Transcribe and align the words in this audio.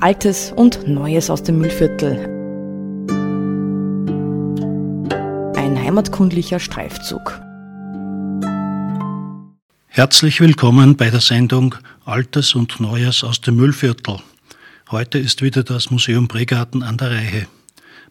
Altes 0.00 0.52
und 0.54 0.86
Neues 0.86 1.30
aus 1.30 1.42
dem 1.42 1.58
Müllviertel. 1.58 2.18
Ein 5.56 5.82
heimatkundlicher 5.82 6.60
Streifzug. 6.60 7.40
Herzlich 9.86 10.40
willkommen 10.42 10.96
bei 10.96 11.08
der 11.08 11.20
Sendung 11.20 11.76
Altes 12.04 12.54
und 12.54 12.78
Neues 12.78 13.24
aus 13.24 13.40
dem 13.40 13.56
Müllviertel. 13.56 14.18
Heute 14.90 15.18
ist 15.18 15.40
wieder 15.40 15.64
das 15.64 15.90
Museum 15.90 16.28
Bregarten 16.28 16.82
an 16.82 16.98
der 16.98 17.12
Reihe. 17.12 17.46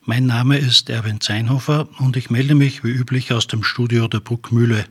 Mein 0.01 0.25
Name 0.25 0.57
ist 0.57 0.89
Erwin 0.89 1.21
Zeinhofer 1.21 1.87
und 1.99 2.17
ich 2.17 2.31
melde 2.31 2.55
mich 2.55 2.83
wie 2.83 2.91
üblich 2.91 3.31
aus 3.31 3.45
dem 3.45 3.61
Studio 3.61 4.07
der 4.07 4.21
Bruckmühle. 4.21 4.85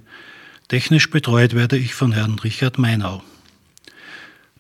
Technisch 0.69 1.11
betreut 1.11 1.55
werde 1.55 1.77
ich 1.77 1.93
von 1.95 2.13
Herrn 2.13 2.39
Richard 2.39 2.79
Meinau. 2.79 3.25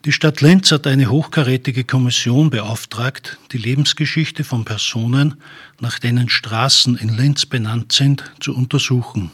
Die 0.05 0.13
Stadt 0.13 0.43
Linz 0.43 0.71
hat 0.71 0.87
eine 0.87 1.09
hochkarätige 1.09 1.85
Kommission 1.85 2.51
beauftragt, 2.51 3.39
die 3.53 3.57
Lebensgeschichte 3.57 4.45
von 4.45 4.67
Personen, 4.67 5.37
nach 5.81 5.99
denen 5.99 6.29
Straßen 6.29 6.99
in 6.99 7.17
Linz 7.17 7.47
benannt 7.47 7.93
sind, 7.93 8.23
zu 8.39 8.55
untersuchen. 8.55 9.31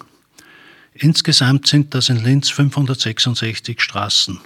Insgesamt 0.95 1.67
sind 1.67 1.93
das 1.93 2.09
in 2.09 2.23
Linz 2.23 2.51
566 2.51 3.81
Straßen. 3.81 4.39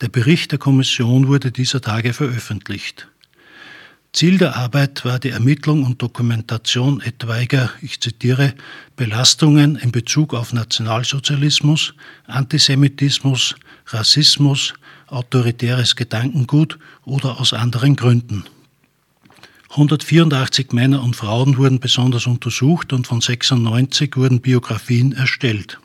Der 0.00 0.08
Bericht 0.08 0.52
der 0.52 0.60
Kommission 0.60 1.26
wurde 1.26 1.50
dieser 1.50 1.80
Tage 1.80 2.12
veröffentlicht. 2.12 3.08
Ziel 4.12 4.38
der 4.38 4.54
Arbeit 4.56 5.04
war 5.04 5.18
die 5.18 5.30
Ermittlung 5.30 5.82
und 5.82 6.00
Dokumentation 6.00 7.00
etwaiger, 7.00 7.70
ich 7.82 8.00
zitiere, 8.00 8.54
Belastungen 8.94 9.74
in 9.76 9.90
Bezug 9.90 10.32
auf 10.32 10.52
Nationalsozialismus, 10.52 11.94
Antisemitismus, 12.26 13.56
Rassismus, 13.86 14.74
autoritäres 15.10 15.96
Gedankengut 15.96 16.78
oder 17.04 17.40
aus 17.40 17.52
anderen 17.52 17.96
Gründen. 17.96 18.44
184 19.70 20.72
Männer 20.72 21.02
und 21.02 21.14
Frauen 21.14 21.56
wurden 21.56 21.78
besonders 21.78 22.26
untersucht 22.26 22.92
und 22.92 23.06
von 23.06 23.20
96 23.20 24.16
wurden 24.16 24.40
Biografien 24.40 25.12
erstellt. 25.12 25.78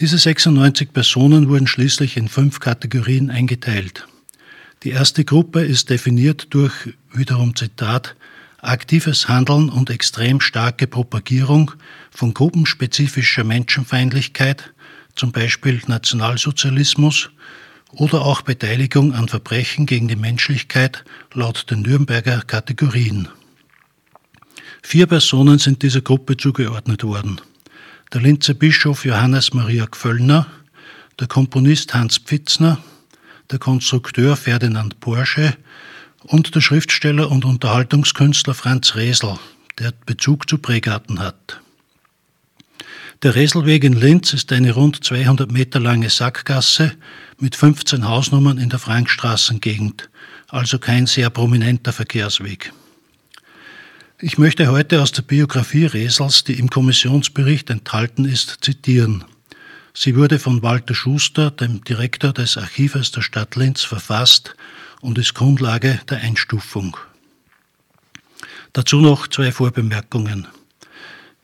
Diese 0.00 0.16
96 0.16 0.94
Personen 0.94 1.50
wurden 1.50 1.66
schließlich 1.66 2.16
in 2.16 2.28
fünf 2.28 2.58
Kategorien 2.60 3.30
eingeteilt. 3.30 4.08
Die 4.82 4.90
erste 4.90 5.26
Gruppe 5.26 5.60
ist 5.60 5.90
definiert 5.90 6.46
durch, 6.50 6.72
wiederum 7.12 7.54
Zitat, 7.54 8.16
aktives 8.62 9.28
Handeln 9.28 9.68
und 9.68 9.90
extrem 9.90 10.40
starke 10.40 10.86
Propagierung 10.86 11.72
von 12.10 12.32
gruppenspezifischer 12.32 13.44
Menschenfeindlichkeit, 13.44 14.72
zum 15.14 15.32
Beispiel 15.32 15.82
Nationalsozialismus, 15.86 17.30
oder 17.92 18.22
auch 18.22 18.42
Beteiligung 18.42 19.14
an 19.14 19.28
Verbrechen 19.28 19.86
gegen 19.86 20.08
die 20.08 20.16
Menschlichkeit 20.16 21.04
laut 21.34 21.70
den 21.70 21.82
Nürnberger 21.82 22.42
Kategorien. 22.46 23.28
Vier 24.82 25.06
Personen 25.06 25.58
sind 25.58 25.82
dieser 25.82 26.00
Gruppe 26.00 26.36
zugeordnet 26.36 27.04
worden. 27.04 27.40
Der 28.12 28.20
Linzer 28.20 28.54
Bischof 28.54 29.04
Johannes 29.04 29.52
Maria 29.52 29.86
Gföllner, 29.86 30.46
der 31.18 31.28
Komponist 31.28 31.94
Hans 31.94 32.18
Pfitzner, 32.18 32.78
der 33.50 33.58
Konstrukteur 33.58 34.36
Ferdinand 34.36 35.00
Porsche 35.00 35.56
und 36.22 36.54
der 36.54 36.60
Schriftsteller 36.60 37.30
und 37.30 37.44
Unterhaltungskünstler 37.44 38.54
Franz 38.54 38.94
Resel, 38.94 39.38
der 39.78 39.92
Bezug 40.06 40.48
zu 40.48 40.58
Pregarten 40.58 41.20
hat. 41.20 41.60
Der 43.22 43.34
Reselweg 43.34 43.84
in 43.84 43.92
Linz 43.92 44.32
ist 44.32 44.50
eine 44.50 44.72
rund 44.72 45.04
200 45.04 45.52
Meter 45.52 45.78
lange 45.78 46.08
Sackgasse 46.08 46.92
mit 47.38 47.54
15 47.54 48.08
Hausnummern 48.08 48.56
in 48.56 48.70
der 48.70 48.78
Frankstraßengegend, 48.78 50.08
also 50.48 50.78
kein 50.78 51.06
sehr 51.06 51.28
prominenter 51.28 51.92
Verkehrsweg. 51.92 52.72
Ich 54.20 54.38
möchte 54.38 54.68
heute 54.68 55.02
aus 55.02 55.12
der 55.12 55.20
Biografie 55.20 55.84
Resels, 55.84 56.44
die 56.44 56.58
im 56.58 56.70
Kommissionsbericht 56.70 57.68
enthalten 57.68 58.24
ist, 58.24 58.56
zitieren. 58.62 59.24
Sie 59.92 60.16
wurde 60.16 60.38
von 60.38 60.62
Walter 60.62 60.94
Schuster, 60.94 61.50
dem 61.50 61.84
Direktor 61.84 62.32
des 62.32 62.56
Archives 62.56 63.10
der 63.10 63.20
Stadt 63.20 63.54
Linz, 63.54 63.82
verfasst 63.82 64.56
und 65.02 65.18
ist 65.18 65.34
Grundlage 65.34 66.00
der 66.08 66.22
Einstufung. 66.22 66.96
Dazu 68.72 69.02
noch 69.02 69.28
zwei 69.28 69.52
Vorbemerkungen. 69.52 70.46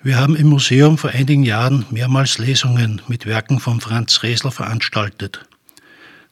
Wir 0.06 0.18
haben 0.18 0.36
im 0.36 0.46
Museum 0.46 0.98
vor 0.98 1.10
einigen 1.10 1.42
Jahren 1.42 1.84
mehrmals 1.90 2.38
Lesungen 2.38 3.02
mit 3.08 3.26
Werken 3.26 3.58
von 3.58 3.80
Franz 3.80 4.22
Resler 4.22 4.52
veranstaltet. 4.52 5.44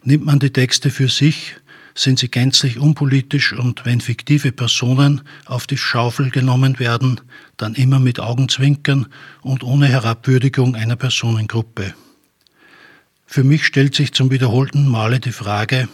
Nimmt 0.04 0.24
man 0.24 0.38
die 0.38 0.52
Texte 0.52 0.90
für 0.90 1.08
sich, 1.08 1.56
sind 1.92 2.20
sie 2.20 2.30
gänzlich 2.30 2.78
unpolitisch 2.78 3.52
und 3.52 3.84
wenn 3.84 4.00
fiktive 4.00 4.52
Personen 4.52 5.22
auf 5.44 5.66
die 5.66 5.76
Schaufel 5.76 6.30
genommen 6.30 6.78
werden, 6.78 7.20
dann 7.56 7.74
immer 7.74 7.98
mit 7.98 8.20
Augenzwinkern 8.20 9.08
und 9.42 9.64
ohne 9.64 9.88
Herabwürdigung 9.88 10.76
einer 10.76 10.94
Personengruppe. 10.94 11.94
Für 13.26 13.42
mich 13.42 13.66
stellt 13.66 13.96
sich 13.96 14.12
zum 14.12 14.30
wiederholten 14.30 14.86
Male 14.86 15.18
die 15.18 15.32
Frage, 15.32 15.88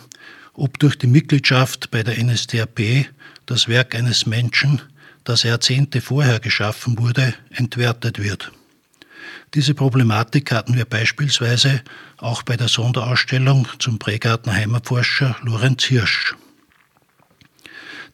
ob 0.52 0.78
durch 0.80 0.98
die 0.98 1.06
Mitgliedschaft 1.06 1.90
bei 1.90 2.02
der 2.02 2.22
NSDAP 2.22 3.06
das 3.46 3.68
Werk 3.68 3.94
eines 3.94 4.26
Menschen 4.26 4.82
das 5.24 5.42
Jahrzehnte 5.42 6.00
vorher 6.00 6.40
geschaffen 6.40 6.98
wurde, 6.98 7.34
entwertet 7.50 8.22
wird. 8.22 8.52
Diese 9.54 9.74
Problematik 9.74 10.52
hatten 10.52 10.76
wir 10.76 10.84
beispielsweise 10.84 11.82
auch 12.18 12.42
bei 12.42 12.56
der 12.56 12.68
Sonderausstellung 12.68 13.66
zum 13.78 13.98
Prägartner 13.98 14.54
Heimatforscher 14.54 15.36
Lorenz 15.42 15.84
Hirsch. 15.84 16.36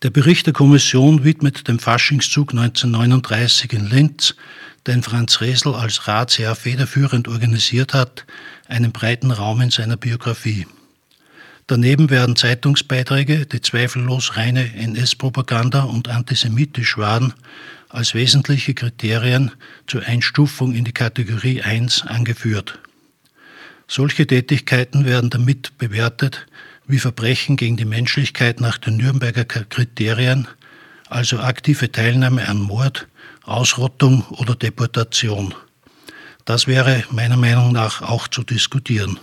Der 0.02 0.10
Bericht 0.10 0.46
der 0.46 0.52
Kommission 0.52 1.24
widmet 1.24 1.68
dem 1.68 1.78
Faschingszug 1.78 2.52
1939 2.52 3.72
in 3.72 3.88
Linz, 3.88 4.34
den 4.86 5.02
Franz 5.02 5.40
Resel 5.40 5.74
als 5.74 6.06
Ratsherr 6.06 6.54
federführend 6.54 7.28
organisiert 7.28 7.94
hat, 7.94 8.24
einen 8.68 8.92
breiten 8.92 9.30
Raum 9.30 9.60
in 9.60 9.70
seiner 9.70 9.96
Biografie. 9.96 10.66
Daneben 11.68 12.10
werden 12.10 12.36
Zeitungsbeiträge, 12.36 13.44
die 13.44 13.60
zweifellos 13.60 14.36
reine 14.36 14.72
NS-Propaganda 14.74 15.82
und 15.82 16.08
antisemitisch 16.08 16.96
waren, 16.96 17.34
als 17.88 18.14
wesentliche 18.14 18.74
Kriterien 18.74 19.50
zur 19.88 20.04
Einstufung 20.04 20.74
in 20.74 20.84
die 20.84 20.92
Kategorie 20.92 21.62
1 21.62 22.02
angeführt. 22.06 22.78
Solche 23.88 24.28
Tätigkeiten 24.28 25.04
werden 25.04 25.30
damit 25.30 25.76
bewertet 25.78 26.46
wie 26.86 26.98
Verbrechen 26.98 27.56
gegen 27.56 27.76
die 27.76 27.84
Menschlichkeit 27.84 28.60
nach 28.60 28.78
den 28.78 28.96
Nürnberger 28.96 29.44
Kriterien, 29.44 30.46
also 31.08 31.40
aktive 31.40 31.90
Teilnahme 31.90 32.48
an 32.48 32.58
Mord, 32.58 33.08
Ausrottung 33.42 34.22
oder 34.30 34.54
Deportation. 34.54 35.52
Das 36.44 36.68
wäre 36.68 37.02
meiner 37.10 37.36
Meinung 37.36 37.72
nach 37.72 38.02
auch 38.02 38.28
zu 38.28 38.44
diskutieren. 38.44 39.18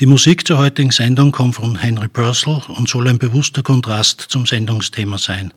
Die 0.00 0.06
Musik 0.06 0.46
zur 0.46 0.58
heutigen 0.58 0.90
Sendung 0.90 1.32
kommt 1.32 1.54
von 1.54 1.76
Henry 1.76 2.08
Purcell 2.08 2.62
und 2.68 2.88
soll 2.88 3.08
ein 3.08 3.18
bewusster 3.18 3.62
Kontrast 3.62 4.20
zum 4.20 4.46
Sendungsthema 4.46 5.18
sein. 5.18 5.52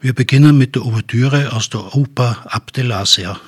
Wir 0.00 0.14
beginnen 0.14 0.56
mit 0.56 0.76
der 0.76 0.86
Ouvertüre 0.86 1.52
aus 1.52 1.68
der 1.68 1.94
Oper 1.94 2.38
Abdelaser. 2.46 3.40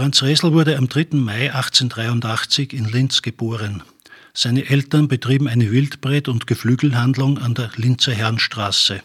Franz 0.00 0.22
Resel 0.22 0.54
wurde 0.54 0.78
am 0.78 0.88
3. 0.88 1.08
Mai 1.12 1.52
1883 1.52 2.72
in 2.72 2.86
Linz 2.86 3.20
geboren. 3.20 3.82
Seine 4.32 4.70
Eltern 4.70 5.08
betrieben 5.08 5.46
eine 5.46 5.70
Wildbret- 5.70 6.26
und 6.26 6.46
Geflügelhandlung 6.46 7.36
an 7.36 7.52
der 7.52 7.70
Linzer 7.76 8.14
Herrenstraße. 8.14 9.02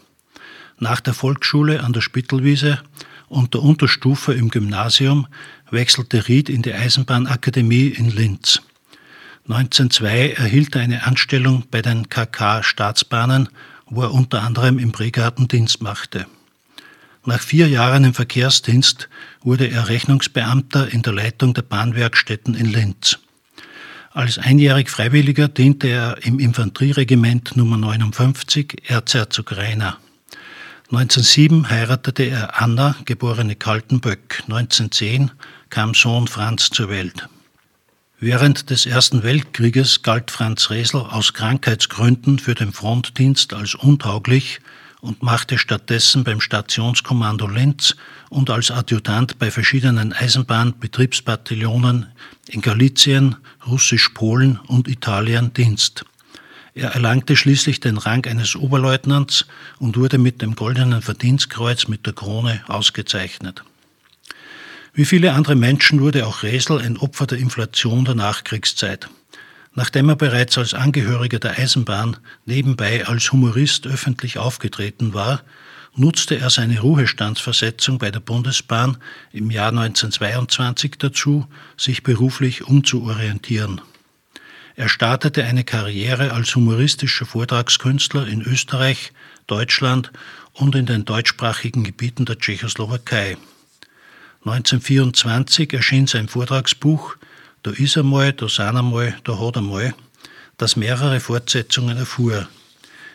Nach 0.78 1.00
der 1.00 1.12
Volksschule 1.12 1.84
an 1.84 1.92
der 1.92 2.00
Spittelwiese 2.00 2.80
und 3.28 3.52
der 3.52 3.62
Unterstufe 3.62 4.32
im 4.32 4.48
Gymnasium 4.48 5.26
wechselte 5.70 6.28
Ried 6.28 6.48
in 6.48 6.62
die 6.62 6.72
Eisenbahnakademie 6.72 7.88
in 7.88 8.08
Linz. 8.08 8.62
1902 9.50 10.30
erhielt 10.30 10.74
er 10.76 10.80
eine 10.80 11.04
Anstellung 11.04 11.64
bei 11.70 11.82
den 11.82 12.08
KK 12.08 12.62
Staatsbahnen, 12.62 13.50
wo 13.84 14.00
er 14.00 14.14
unter 14.14 14.42
anderem 14.42 14.78
im 14.78 14.92
Bregarten 14.92 15.46
Dienst 15.46 15.82
machte. 15.82 16.24
Nach 17.28 17.40
vier 17.40 17.66
Jahren 17.68 18.04
im 18.04 18.14
Verkehrsdienst 18.14 19.08
wurde 19.42 19.66
er 19.66 19.88
Rechnungsbeamter 19.88 20.92
in 20.92 21.02
der 21.02 21.12
Leitung 21.12 21.54
der 21.54 21.62
Bahnwerkstätten 21.62 22.54
in 22.54 22.66
Linz. 22.66 23.18
Als 24.12 24.38
einjährig 24.38 24.88
Freiwilliger 24.88 25.48
diente 25.48 25.88
er 25.88 26.24
im 26.24 26.38
Infanterieregiment 26.38 27.56
Nummer 27.56 27.78
59 27.78 28.88
Erzherzog 28.88 29.56
Rainer. 29.56 29.98
1907 30.92 31.68
heiratete 31.68 32.22
er 32.22 32.62
Anna, 32.62 32.94
geborene 33.04 33.56
Kaltenböck. 33.56 34.44
1910 34.44 35.32
kam 35.68 35.94
Sohn 35.94 36.28
Franz 36.28 36.70
zur 36.70 36.90
Welt. 36.90 37.28
Während 38.20 38.70
des 38.70 38.86
Ersten 38.86 39.24
Weltkrieges 39.24 40.02
galt 40.02 40.30
Franz 40.30 40.70
Resel 40.70 41.00
aus 41.00 41.32
Krankheitsgründen 41.32 42.38
für 42.38 42.54
den 42.54 42.72
Frontdienst 42.72 43.52
als 43.52 43.74
untauglich 43.74 44.60
und 45.06 45.22
machte 45.22 45.56
stattdessen 45.56 46.24
beim 46.24 46.40
Stationskommando 46.40 47.46
Linz 47.46 47.94
und 48.28 48.50
als 48.50 48.72
Adjutant 48.72 49.38
bei 49.38 49.52
verschiedenen 49.52 50.12
Eisenbahnbetriebsbataillonen 50.12 52.06
in 52.48 52.60
Galizien, 52.60 53.36
Russisch-Polen 53.66 54.58
und 54.66 54.88
Italien 54.88 55.52
Dienst. 55.54 56.04
Er 56.74 56.90
erlangte 56.90 57.36
schließlich 57.36 57.78
den 57.78 57.98
Rang 57.98 58.26
eines 58.26 58.56
Oberleutnants 58.56 59.46
und 59.78 59.96
wurde 59.96 60.18
mit 60.18 60.42
dem 60.42 60.56
Goldenen 60.56 61.02
Verdienstkreuz 61.02 61.86
mit 61.86 62.04
der 62.04 62.12
Krone 62.12 62.60
ausgezeichnet. 62.66 63.62
Wie 64.92 65.04
viele 65.04 65.34
andere 65.34 65.54
Menschen 65.54 66.00
wurde 66.00 66.26
auch 66.26 66.42
Resel 66.42 66.80
ein 66.80 66.96
Opfer 66.96 67.28
der 67.28 67.38
Inflation 67.38 68.04
der 68.04 68.16
Nachkriegszeit. 68.16 69.08
Nachdem 69.76 70.08
er 70.08 70.16
bereits 70.16 70.56
als 70.56 70.72
Angehöriger 70.72 71.38
der 71.38 71.58
Eisenbahn 71.58 72.16
nebenbei 72.46 73.06
als 73.06 73.30
Humorist 73.30 73.86
öffentlich 73.86 74.38
aufgetreten 74.38 75.12
war, 75.12 75.42
nutzte 75.94 76.38
er 76.38 76.48
seine 76.48 76.80
Ruhestandsversetzung 76.80 77.98
bei 77.98 78.10
der 78.10 78.20
Bundesbahn 78.20 78.96
im 79.32 79.50
Jahr 79.50 79.68
1922 79.68 80.94
dazu, 80.98 81.46
sich 81.76 82.02
beruflich 82.02 82.64
umzuorientieren. 82.64 83.82
Er 84.76 84.88
startete 84.88 85.44
eine 85.44 85.64
Karriere 85.64 86.32
als 86.32 86.54
humoristischer 86.54 87.26
Vortragskünstler 87.26 88.26
in 88.26 88.40
Österreich, 88.40 89.12
Deutschland 89.46 90.10
und 90.54 90.74
in 90.74 90.86
den 90.86 91.04
deutschsprachigen 91.04 91.84
Gebieten 91.84 92.24
der 92.24 92.38
Tschechoslowakei. 92.38 93.36
1924 94.40 95.74
erschien 95.74 96.06
sein 96.06 96.28
Vortragsbuch 96.28 97.16
da 97.66 97.72
ist 97.72 97.98
einmal, 97.98 98.32
da 98.32 98.48
sind 98.48 98.76
einmal, 98.76 99.16
da 99.24 99.40
hat 99.40 99.56
einmal, 99.56 99.92
das 100.56 100.76
mehrere 100.76 101.18
Fortsetzungen 101.18 101.96
erfuhr. 101.96 102.46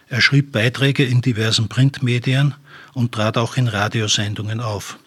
Er 0.10 0.20
schrieb 0.20 0.52
Beiträge 0.52 1.06
in 1.06 1.22
diversen 1.22 1.70
Printmedien 1.70 2.54
und 2.94 3.14
trat 3.14 3.38
auch 3.38 3.56
in 3.56 3.70
Radiosendungen 3.70 4.60
auf. 4.60 5.00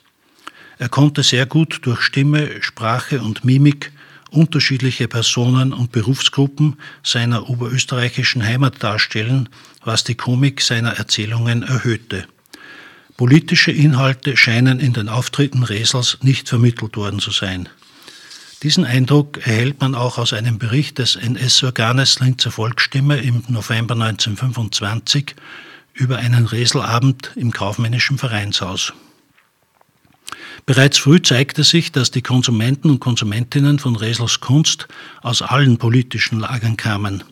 Er 0.78 0.90
konnte 0.90 1.24
sehr 1.24 1.48
gut 1.48 1.80
durch 1.84 2.02
Stimme, 2.02 2.62
Sprache 2.62 3.22
und 3.22 3.44
Mimik 3.44 3.92
unterschiedliche 4.30 5.08
Personen 5.08 5.74
und 5.74 5.92
Berufsgruppen 5.92 6.78
seiner 7.04 7.50
oberösterreichischen 7.50 8.44
Heimat 8.44 8.84
darstellen, 8.84 9.50
was 9.84 10.04
die 10.04 10.16
Komik 10.16 10.62
seiner 10.62 10.98
Erzählungen 10.98 11.64
erhöhte. 11.64 12.26
Politische 13.18 13.72
Inhalte 13.72 14.38
scheinen 14.38 14.80
in 14.80 14.94
den 14.94 15.10
Auftritten 15.10 15.64
Resels 15.64 16.18
nicht 16.22 16.48
vermittelt 16.48 16.96
worden 16.96 17.20
zu 17.20 17.32
sein. 17.32 17.68
Diesen 18.64 18.86
Eindruck 18.86 19.46
erhält 19.46 19.80
man 19.80 19.96
auch 19.96 20.18
aus 20.18 20.34
einem 20.34 20.58
Bericht 20.58 20.98
des 20.98 21.16
NS-Organes 21.16 22.20
Linzer 22.20 22.52
Volksstimme 22.52 23.18
im 23.18 23.44
November 23.48 23.94
1925 23.94 25.36
über 25.94 26.18
einen 26.18 26.46
Reselabend 26.46 27.32
im 27.36 27.52
kaufmännischen 27.52 28.18
Vereinshaus. 28.18 28.94
Bereits 30.66 30.98
früh 30.98 31.22
zeigte 31.22 31.64
sich, 31.64 31.92
dass 31.92 32.12
die 32.12 32.22
Konsumenten 32.22 32.90
und 32.90 33.00
Konsumentinnen 33.00 33.80
von 33.80 33.96
Resels 33.96 34.40
Kunst 34.40 34.88
aus 35.22 35.42
allen 35.42 35.78
politischen 35.78 36.40
Lagern 36.40 36.78
kamen. 36.78 37.24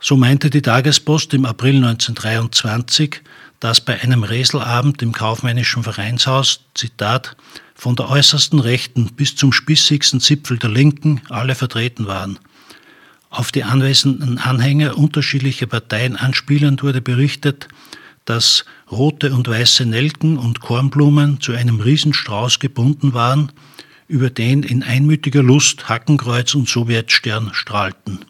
So 0.00 0.16
meinte 0.16 0.48
die 0.48 0.62
Tagespost 0.62 1.34
im 1.34 1.44
April 1.44 1.76
1923, 1.76 3.20
dass 3.58 3.80
bei 3.80 4.00
einem 4.00 4.22
Reselabend 4.22 5.02
im 5.02 5.10
kaufmännischen 5.10 5.82
Vereinshaus, 5.82 6.60
Zitat, 6.74 7.36
von 7.74 7.96
der 7.96 8.08
äußersten 8.08 8.60
Rechten 8.60 9.12
bis 9.14 9.34
zum 9.34 9.52
spießigsten 9.52 10.20
Zipfel 10.20 10.58
der 10.58 10.70
Linken 10.70 11.20
alle 11.28 11.56
vertreten 11.56 12.06
waren. 12.06 12.38
Auf 13.30 13.50
die 13.50 13.64
anwesenden 13.64 14.38
Anhänger 14.38 14.96
unterschiedlicher 14.96 15.66
Parteien 15.66 16.16
anspielend 16.16 16.82
wurde 16.84 17.00
berichtet, 17.00 17.68
dass 18.24 18.64
rote 18.90 19.32
und 19.34 19.48
weiße 19.48 19.84
Nelken 19.84 20.38
und 20.38 20.60
Kornblumen 20.60 21.40
zu 21.40 21.52
einem 21.52 21.80
Riesenstrauß 21.80 22.60
gebunden 22.60 23.14
waren, 23.14 23.50
über 24.06 24.30
den 24.30 24.62
in 24.62 24.82
einmütiger 24.82 25.42
Lust 25.42 25.88
Hackenkreuz 25.88 26.54
und 26.54 26.68
Sowjetstern 26.68 27.50
strahlten. 27.52 28.20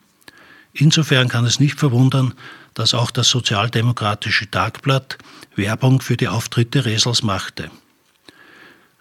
Insofern 0.80 1.28
kann 1.28 1.44
es 1.44 1.58
nicht 1.58 1.78
verwundern, 1.78 2.34
dass 2.74 2.94
auch 2.94 3.10
das 3.10 3.28
Sozialdemokratische 3.28 4.48
Tagblatt 4.48 5.18
Werbung 5.56 6.00
für 6.00 6.16
die 6.16 6.28
Auftritte 6.28 6.84
Resels 6.84 7.24
machte. 7.24 7.68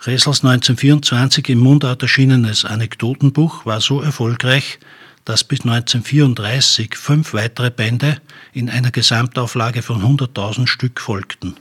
Resels 0.05 0.43
1924 0.43 1.49
im 1.49 1.59
Mundart 1.59 2.01
erschienenes 2.01 2.65
Anekdotenbuch 2.65 3.65
war 3.67 3.79
so 3.79 4.01
erfolgreich, 4.01 4.79
dass 5.23 5.43
bis 5.43 5.61
1934 5.61 6.95
fünf 6.95 7.33
weitere 7.33 7.69
Bände 7.69 8.21
in 8.53 8.71
einer 8.71 8.91
Gesamtauflage 8.91 9.83
von 9.83 10.01
100.000 10.01 10.67
Stück 10.67 10.99
folgten. 10.99 11.55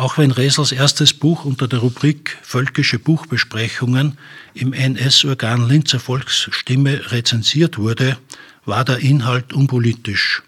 Auch 0.00 0.16
wenn 0.16 0.30
Resels 0.30 0.72
erstes 0.72 1.12
Buch 1.12 1.44
unter 1.44 1.68
der 1.68 1.80
Rubrik 1.80 2.38
Völkische 2.40 2.98
Buchbesprechungen 2.98 4.16
im 4.54 4.72
NS-Organ 4.72 5.68
Linzer 5.68 6.00
Volksstimme 6.00 7.12
rezensiert 7.12 7.76
wurde, 7.76 8.16
war 8.64 8.86
der 8.86 9.00
Inhalt 9.00 9.52
unpolitisch. 9.52 10.42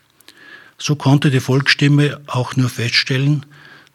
So 0.78 0.97
konnte 0.97 1.30
die 1.30 1.40
Volksstimme 1.40 2.23
auch 2.28 2.56
nur 2.56 2.71
feststellen, 2.71 3.44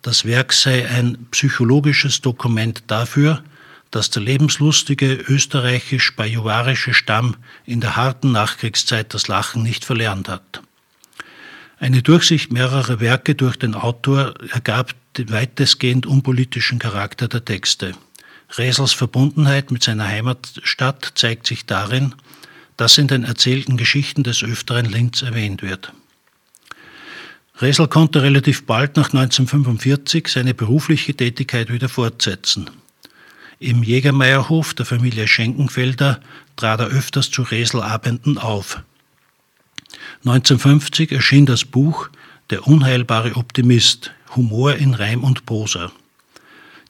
das 0.04 0.26
Werk 0.26 0.54
sei 0.54 0.88
ein 0.88 1.26
psychologisches 1.32 2.22
Dokument 2.22 2.84
dafür, 2.86 3.44
dass 3.90 4.12
der 4.12 4.22
lebenslustige 4.22 5.12
österreichisch-bajuwarische 5.16 6.94
Stamm 6.94 7.36
in 7.66 7.82
der 7.82 7.96
harten 7.96 8.32
Nachkriegszeit 8.32 9.12
das 9.12 9.28
Lachen 9.28 9.64
nicht 9.64 9.86
verlernt 9.86 10.30
hat. 10.30 10.62
Eine 11.80 12.02
Durchsicht 12.02 12.52
mehrerer 12.52 13.00
Werke 13.00 13.36
durch 13.36 13.56
den 13.56 13.76
Autor 13.76 14.34
ergab 14.52 14.96
den 15.18 15.32
weitestgehend 15.32 16.08
unpolitischen 16.08 16.80
Charakter 16.80 17.28
der 17.28 17.46
Texte. 17.46 17.94
Resels 18.58 18.94
Verbundenheit 18.94 19.72
mit 19.72 19.84
seiner 19.84 20.08
Heimatstadt 20.08 21.12
zeigt 21.16 21.46
sich 21.46 21.66
darin, 21.66 22.16
dass 22.78 22.98
in 22.98 23.08
den 23.08 23.24
erzählten 23.24 23.78
Geschichten 23.78 24.24
des 24.24 24.44
Öfteren 24.44 24.86
Linz 24.86 25.22
erwähnt 25.22 25.62
wird. 25.62 25.94
Resel 27.60 27.88
konnte 27.88 28.22
relativ 28.22 28.66
bald 28.66 28.98
nach 28.98 29.14
1945 29.14 30.28
seine 30.28 30.54
berufliche 30.54 31.16
Tätigkeit 31.16 31.72
wieder 31.72 31.90
fortsetzen. 31.90 32.70
Im 33.60 33.84
Jägermeierhof 33.84 34.76
der 34.76 34.86
Familie 34.86 35.28
Schenkenfelder 35.28 36.22
trat 36.56 36.80
er 36.80 36.88
öfters 36.88 37.32
zu 37.32 37.42
Reselabenden 37.42 38.38
auf. 38.38 38.82
1950 40.20 41.12
erschien 41.12 41.46
das 41.46 41.66
Buch 41.66 42.10
Der 42.50 42.68
unheilbare 42.68 43.36
Optimist, 43.36 44.12
Humor 44.36 44.76
in 44.76 44.94
Reim 44.94 45.24
und 45.24 45.46
Prosa. 45.46 45.92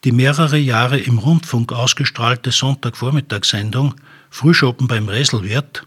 Die 0.03 0.11
mehrere 0.11 0.57
Jahre 0.57 0.99
im 0.99 1.17
Rundfunk 1.17 1.73
ausgestrahlte 1.73 2.51
Sonntagvormittagssendung 2.51 3.95
Frühschoppen 4.29 4.87
beim 4.87 5.09
Reselwirt 5.09 5.83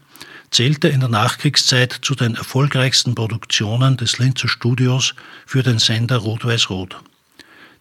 zählte 0.51 0.89
in 0.89 0.99
der 0.99 1.09
Nachkriegszeit 1.09 1.99
zu 2.01 2.13
den 2.13 2.35
erfolgreichsten 2.35 3.15
Produktionen 3.15 3.97
des 3.97 4.19
Linzer 4.19 4.49
Studios 4.49 5.15
für 5.45 5.63
den 5.63 5.79
Sender 5.79 6.17
Rot-Weiß-Rot. 6.17 6.97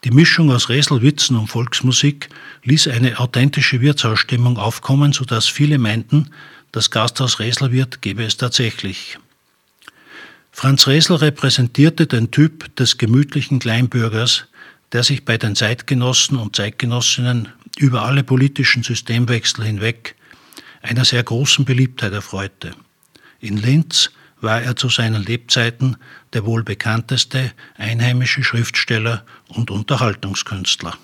Die 0.05 0.12
Mischung 0.12 0.50
aus 0.50 0.69
Reselwitzen 0.69 1.37
und 1.37 1.49
Volksmusik 1.49 2.31
ließ 2.62 2.88
eine 2.88 3.19
authentische 3.19 3.81
Wirtshausstimmung 3.81 4.57
aufkommen, 4.57 5.12
sodass 5.12 5.47
viele 5.47 5.79
meinten, 5.79 6.31
das 6.73 6.90
Gasthaus 6.90 7.40
Reselwirt 7.40 8.00
gebe 8.00 8.25
es 8.25 8.37
tatsächlich. 8.37 9.19
Franz 10.52 10.87
Resel 10.87 11.16
repräsentierte 11.16 12.07
den 12.07 12.30
Typ 12.30 12.75
des 12.76 12.99
gemütlichen 12.99 13.61
Kleinbürgers, 13.61 14.47
der 14.92 15.04
sich 15.04 15.25
bei 15.25 15.38
den 15.38 15.54
Zeitgenossen 15.57 16.37
und 16.37 16.57
Zeitgenossinnen 16.57 17.49
über 17.78 18.02
alle 18.02 18.25
politischen 18.25 18.83
Systemwechsel 18.83 19.64
hinweg 19.64 20.16
einer 20.83 21.04
sehr 21.04 21.23
großen 21.23 21.64
Beliebtheit 21.64 22.12
erfreute. 22.12 22.73
In 23.38 23.57
Linz 23.57 24.11
war 24.40 24.62
er 24.62 24.76
zu 24.76 24.88
seinen 24.88 25.23
Lebzeiten 25.23 25.97
der 26.33 26.45
wohl 26.45 26.64
bekannteste 26.64 27.52
einheimische 27.76 28.42
Schriftsteller 28.42 29.25
und 29.49 29.71
Unterhaltungskünstler. 29.71 30.97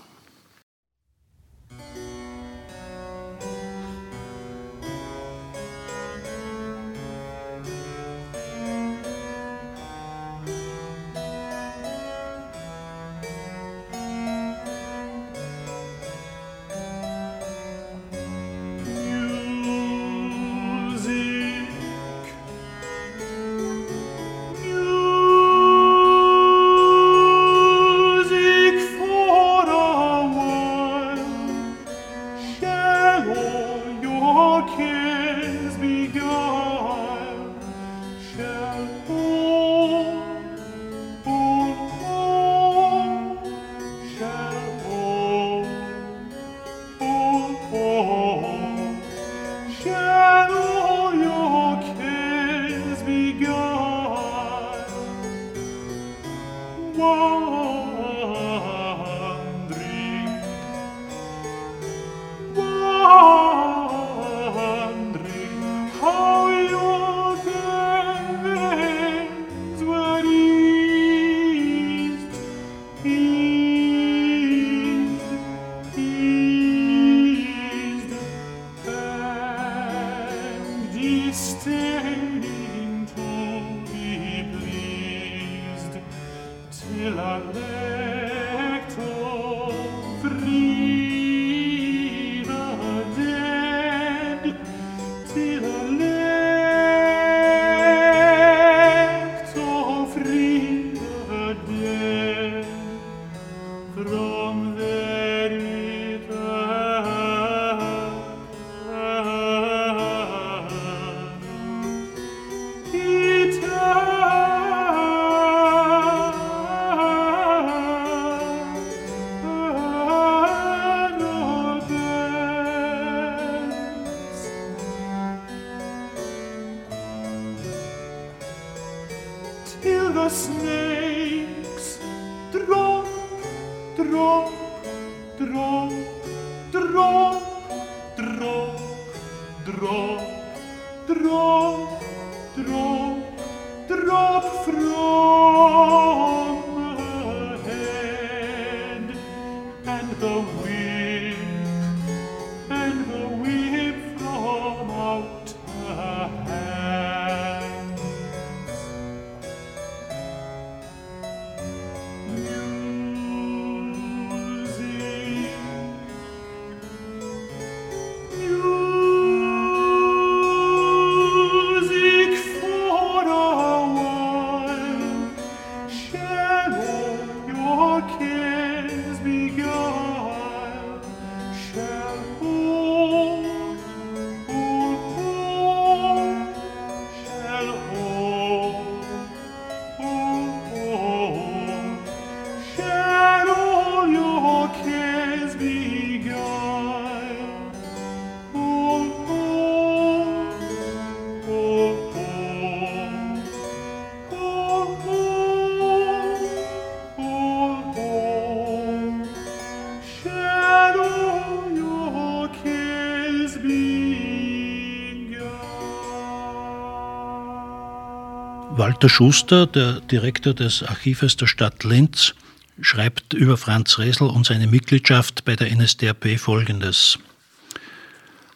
Walter 218.87 219.09
Schuster, 219.09 219.67
der 219.67 219.95
Direktor 219.99 220.55
des 220.55 220.85
Archives 220.85 221.37
der 221.37 221.49
Stadt 221.49 221.83
Linz, 221.83 222.37
schreibt 222.81 223.35
über 223.35 223.57
Franz 223.57 223.99
Resel 223.99 224.29
und 224.29 224.47
seine 224.47 224.69
Mitgliedschaft 224.69 225.45
bei 225.45 225.57
der 225.57 225.75
NSDAP 225.75 226.39
folgendes. 226.39 227.19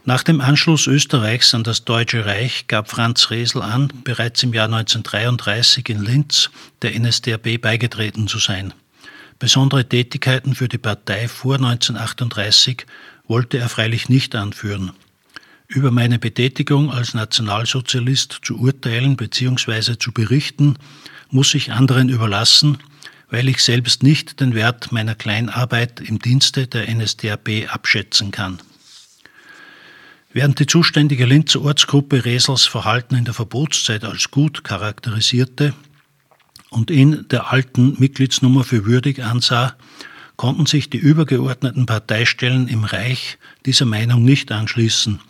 Nach 0.04 0.22
dem 0.22 0.40
Anschluss 0.40 0.86
Österreichs 0.86 1.52
an 1.52 1.64
das 1.64 1.84
Deutsche 1.84 2.26
Reich 2.26 2.68
gab 2.68 2.88
Franz 2.88 3.30
Resel 3.30 3.60
an, 3.60 3.92
bereits 4.04 4.44
im 4.44 4.54
Jahr 4.54 4.66
1933 4.66 5.88
in 5.88 6.04
Linz 6.04 6.50
der 6.82 6.96
NSDAP 6.96 7.60
beigetreten 7.60 8.28
zu 8.28 8.38
sein. 8.38 8.72
Besondere 9.40 9.88
Tätigkeiten 9.88 10.54
für 10.54 10.68
die 10.68 10.78
Partei 10.78 11.26
vor 11.26 11.56
1938 11.56 12.86
wollte 13.26 13.58
er 13.58 13.68
freilich 13.68 14.08
nicht 14.08 14.36
anführen. 14.36 14.92
Über 15.72 15.92
meine 15.92 16.18
Betätigung 16.18 16.90
als 16.90 17.14
Nationalsozialist 17.14 18.40
zu 18.42 18.58
urteilen 18.58 19.16
bzw. 19.16 19.96
zu 19.96 20.10
berichten, 20.10 20.74
muss 21.30 21.54
ich 21.54 21.70
anderen 21.70 22.08
überlassen, 22.08 22.78
weil 23.30 23.48
ich 23.48 23.62
selbst 23.62 24.02
nicht 24.02 24.40
den 24.40 24.56
Wert 24.56 24.90
meiner 24.90 25.14
Kleinarbeit 25.14 26.00
im 26.00 26.18
Dienste 26.18 26.66
der 26.66 26.92
NSDAP 26.92 27.72
abschätzen 27.72 28.32
kann. 28.32 28.60
Während 30.32 30.58
die 30.58 30.66
zuständige 30.66 31.24
Linzer 31.24 31.62
Ortsgruppe 31.62 32.24
Resels 32.24 32.66
Verhalten 32.66 33.14
in 33.14 33.24
der 33.24 33.34
Verbotszeit 33.34 34.02
als 34.02 34.32
gut 34.32 34.64
charakterisierte 34.64 35.72
und 36.70 36.90
ihn 36.90 37.26
der 37.30 37.52
alten 37.52 37.94
Mitgliedsnummer 38.00 38.64
für 38.64 38.86
würdig 38.86 39.22
ansah, 39.22 39.76
konnten 40.34 40.66
sich 40.66 40.90
die 40.90 40.98
übergeordneten 40.98 41.86
Parteistellen 41.86 42.66
im 42.66 42.82
Reich 42.82 43.38
dieser 43.66 43.86
Meinung 43.86 44.24
nicht 44.24 44.50
anschließen. 44.50 45.20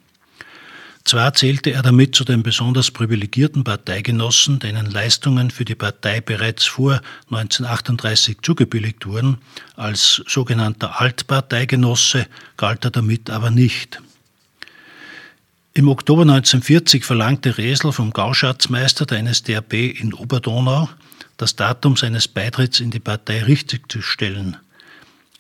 Zwar 1.05 1.35
zählte 1.35 1.71
er 1.71 1.83
damit 1.83 2.15
zu 2.15 2.25
den 2.25 2.43
besonders 2.43 2.91
privilegierten 2.91 3.63
Parteigenossen, 3.63 4.59
denen 4.59 4.91
Leistungen 4.91 5.51
für 5.51 5.67
die 5.67 5.75
Partei 5.75 6.23
bereits 6.23 6.65
vor 6.65 7.03
1938 7.31 8.39
zugebilligt 8.41 9.05
wurden, 9.05 9.37
als 9.77 10.23
sogenannter 10.27 11.03
Altparteigenosse 11.03 12.27
galt 12.57 12.87
er 12.87 12.91
damit 12.91 13.29
aber 13.29 13.51
nicht. 13.51 14.01
Im 15.77 15.89
Oktober 15.89 16.23
1940 16.23 17.05
verlangte 17.05 17.59
Resel 17.59 17.91
vom 17.91 18.13
Gauschatzmeister 18.13 19.07
der 19.07 19.21
NSDAP 19.25 19.73
in 19.73 20.15
Oberdonau, 20.15 20.89
das 21.37 21.57
Datum 21.57 21.97
seines 21.97 22.29
Beitritts 22.29 22.79
in 22.79 22.93
die 22.93 23.01
Partei 23.01 23.43
richtig 23.43 23.91
zu 23.91 24.01
stellen. 24.01 24.57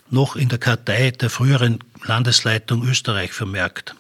noch 0.10 0.36
in 0.36 0.50
der 0.50 0.58
Kartei 0.58 1.12
der 1.12 1.30
früheren 1.30 1.80
Landesleitung 2.04 2.86
Österreich 2.86 3.32
vermerkt. 3.32 3.96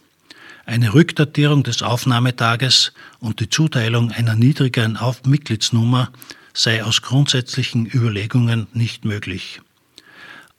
Eine 0.66 0.94
Rückdatierung 0.94 1.64
des 1.64 1.84
Aufnahmetages 1.84 2.92
und 3.20 3.40
die 3.40 3.50
Zuteilung 3.50 4.12
einer 4.12 4.36
niedrigeren 4.36 5.00
Mitgliedsnummer 5.26 6.12
sei 6.54 6.84
aus 6.84 7.02
grundsätzlichen 7.02 7.86
Überlegungen 7.86 8.68
nicht 8.74 9.06
möglich. 9.06 9.62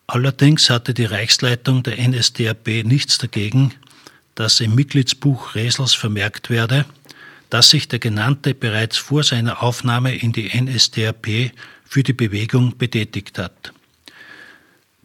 Allerdings 0.07 0.71
hatte 0.71 0.95
die 0.95 1.05
Reichsleitung 1.05 1.83
der 1.83 1.99
NSDAP 1.99 2.85
nichts 2.85 3.19
dagegen, 3.19 3.75
dass 4.39 4.61
im 4.61 4.77
Mitgliedsbuch 4.77 5.57
Resels 5.57 5.95
vermerkt 5.95 6.49
werde, 6.49 6.85
dass 7.51 7.71
sich 7.71 7.89
der 7.89 7.99
Genannte 7.99 8.55
bereits 8.55 8.97
vor 8.97 9.25
seiner 9.25 9.65
Aufnahme 9.65 10.15
in 10.15 10.31
die 10.31 10.49
NSDAP 10.49 11.51
für 11.85 12.05
die 12.05 12.13
Bewegung 12.13 12.79
betätigt 12.79 13.37
hat. 13.37 13.73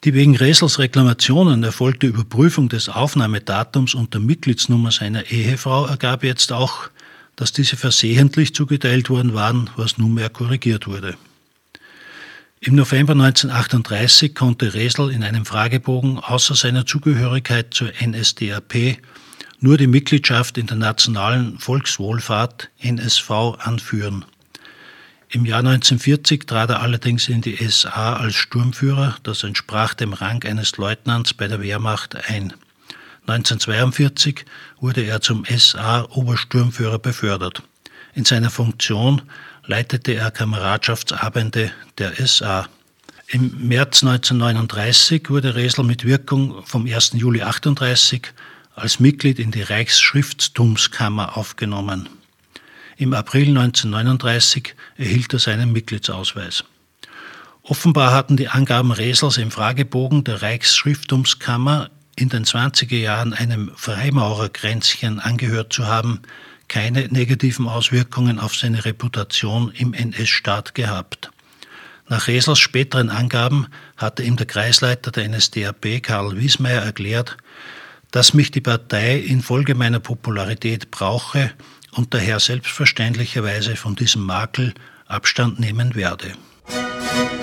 Die 0.03 0.13
wegen 0.13 0.37
Resels 0.37 0.77
Reklamationen 0.77 1.63
erfolgte 1.63 2.05
Überprüfung 2.05 2.69
des 2.69 2.89
Aufnahmedatums 2.89 3.95
und 3.95 4.13
der 4.13 4.21
Mitgliedsnummer 4.21 4.91
seiner 4.91 5.25
Ehefrau 5.31 5.87
ergab 5.87 6.23
jetzt 6.23 6.51
auch, 6.51 6.89
dass 7.35 7.53
diese 7.53 7.75
versehentlich 7.75 8.53
zugeteilt 8.53 9.09
worden 9.09 9.33
waren, 9.33 9.71
was 9.77 9.97
nunmehr 9.97 10.29
korrigiert 10.29 10.85
wurde. 10.85 11.17
Im 12.59 12.75
November 12.75 13.13
1938 13.13 14.35
konnte 14.35 14.75
Resel 14.75 15.09
in 15.09 15.23
einem 15.23 15.45
Fragebogen 15.45 16.19
außer 16.19 16.53
seiner 16.53 16.85
Zugehörigkeit 16.85 17.73
zur 17.73 17.91
NSDAP 17.99 18.99
nur 19.63 19.77
die 19.77 19.87
Mitgliedschaft 19.87 20.57
in 20.57 20.67
der 20.67 20.75
Nationalen 20.75 21.57
Volkswohlfahrt 21.57 22.69
NSV 22.79 23.31
anführen. 23.59 24.25
Im 25.29 25.45
Jahr 25.45 25.59
1940 25.59 26.45
trat 26.45 26.69
er 26.69 26.81
allerdings 26.81 27.29
in 27.29 27.39
die 27.39 27.55
SA 27.69 28.17
als 28.17 28.35
Sturmführer, 28.35 29.15
das 29.23 29.43
entsprach 29.43 29.93
dem 29.93 30.11
Rang 30.11 30.43
eines 30.43 30.75
Leutnants 30.75 31.33
bei 31.33 31.47
der 31.47 31.61
Wehrmacht, 31.61 32.13
ein. 32.27 32.53
1942 33.25 34.43
wurde 34.81 35.01
er 35.03 35.21
zum 35.21 35.45
SA-Obersturmführer 35.45 36.99
befördert. 36.99 37.63
In 38.13 38.25
seiner 38.25 38.49
Funktion 38.49 39.21
leitete 39.65 40.11
er 40.11 40.29
Kameradschaftsabende 40.31 41.71
der 41.99 42.13
SA. 42.27 42.67
Im 43.27 43.65
März 43.69 44.03
1939 44.03 45.29
wurde 45.29 45.55
Resel 45.55 45.85
mit 45.85 46.03
Wirkung 46.03 46.65
vom 46.65 46.85
1. 46.85 47.13
Juli 47.13 47.41
1938 47.41 48.33
als 48.75 48.99
Mitglied 48.99 49.39
in 49.39 49.51
die 49.51 49.61
Reichsschrifttumskammer 49.61 51.37
aufgenommen. 51.37 52.09
Im 52.97 53.13
April 53.13 53.49
1939 53.49 54.75
erhielt 54.97 55.33
er 55.33 55.39
seinen 55.39 55.71
Mitgliedsausweis. 55.71 56.63
Offenbar 57.63 58.11
hatten 58.11 58.37
die 58.37 58.49
Angaben 58.49 58.91
Resels 58.91 59.37
im 59.37 59.51
Fragebogen 59.51 60.23
der 60.23 60.41
Reichsschrifttumskammer 60.41 61.89
in 62.15 62.29
den 62.29 62.45
20er 62.45 62.97
Jahren 62.97 63.33
einem 63.33 63.71
Freimaurergrenzchen 63.75 65.19
angehört 65.19 65.73
zu 65.73 65.87
haben, 65.87 66.21
keine 66.67 67.07
negativen 67.07 67.67
Auswirkungen 67.67 68.39
auf 68.39 68.55
seine 68.55 68.85
Reputation 68.85 69.71
im 69.71 69.93
NS-Staat 69.93 70.75
gehabt. 70.75 71.31
Nach 72.09 72.27
Resels 72.27 72.59
späteren 72.59 73.09
Angaben 73.09 73.67
hatte 73.95 74.23
ihm 74.23 74.35
der 74.35 74.45
Kreisleiter 74.45 75.11
der 75.11 75.29
NSDAP 75.29 76.03
Karl 76.03 76.37
Wiesmeier 76.37 76.81
erklärt, 76.81 77.37
dass 78.13 78.35
mich 78.35 78.51
die 78.51 78.61
Partei 78.61 79.17
infolge 79.17 79.73
meiner 79.73 79.99
Popularität 79.99 80.91
brauche 80.91 81.51
und 81.93 82.13
daher 82.13 82.39
selbstverständlicherweise 82.39 83.75
von 83.75 83.95
diesem 83.95 84.23
Makel 84.23 84.75
Abstand 85.07 85.59
nehmen 85.59 85.95
werde. 85.95 86.33
Meine 86.69 87.42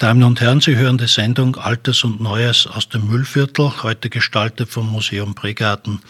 Damen 0.00 0.22
und 0.22 0.40
Herren, 0.40 0.62
Sie 0.62 0.76
hören 0.76 0.96
die 0.96 1.06
Sendung 1.06 1.56
Altes 1.56 2.04
und 2.04 2.22
Neues 2.22 2.66
aus 2.66 2.88
dem 2.88 3.06
Müllviertel, 3.06 3.82
heute 3.82 4.08
gestaltet 4.08 4.70
vom 4.70 4.88
Museum 4.88 5.34
Pregarten. 5.34 6.00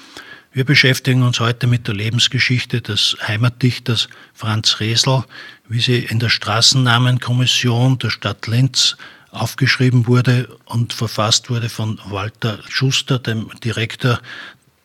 Wir 0.53 0.65
beschäftigen 0.65 1.25
uns 1.25 1.41
heute 1.41 1.67
mit 1.67 1.89
der 1.89 1.97
Lebensgeschichte 1.97 2.83
des 2.83 3.17
Heimatdichters 3.27 4.09
Franz 4.33 4.79
Resel, 4.79 5.25
wie 5.69 5.81
sie 5.81 6.05
in 6.05 6.21
der 6.21 6.29
Straßennamenkommission 6.29 7.99
der 7.99 8.11
Stadt 8.11 8.47
Linz 8.47 8.97
aufgeschrieben 9.33 10.07
wurde 10.07 10.57
und 10.67 10.93
verfasst 10.93 11.51
wurde 11.51 11.69
von 11.69 11.99
Walter 12.05 12.61
Schuster, 12.69 13.19
dem 13.19 13.51
Direktor 13.65 14.21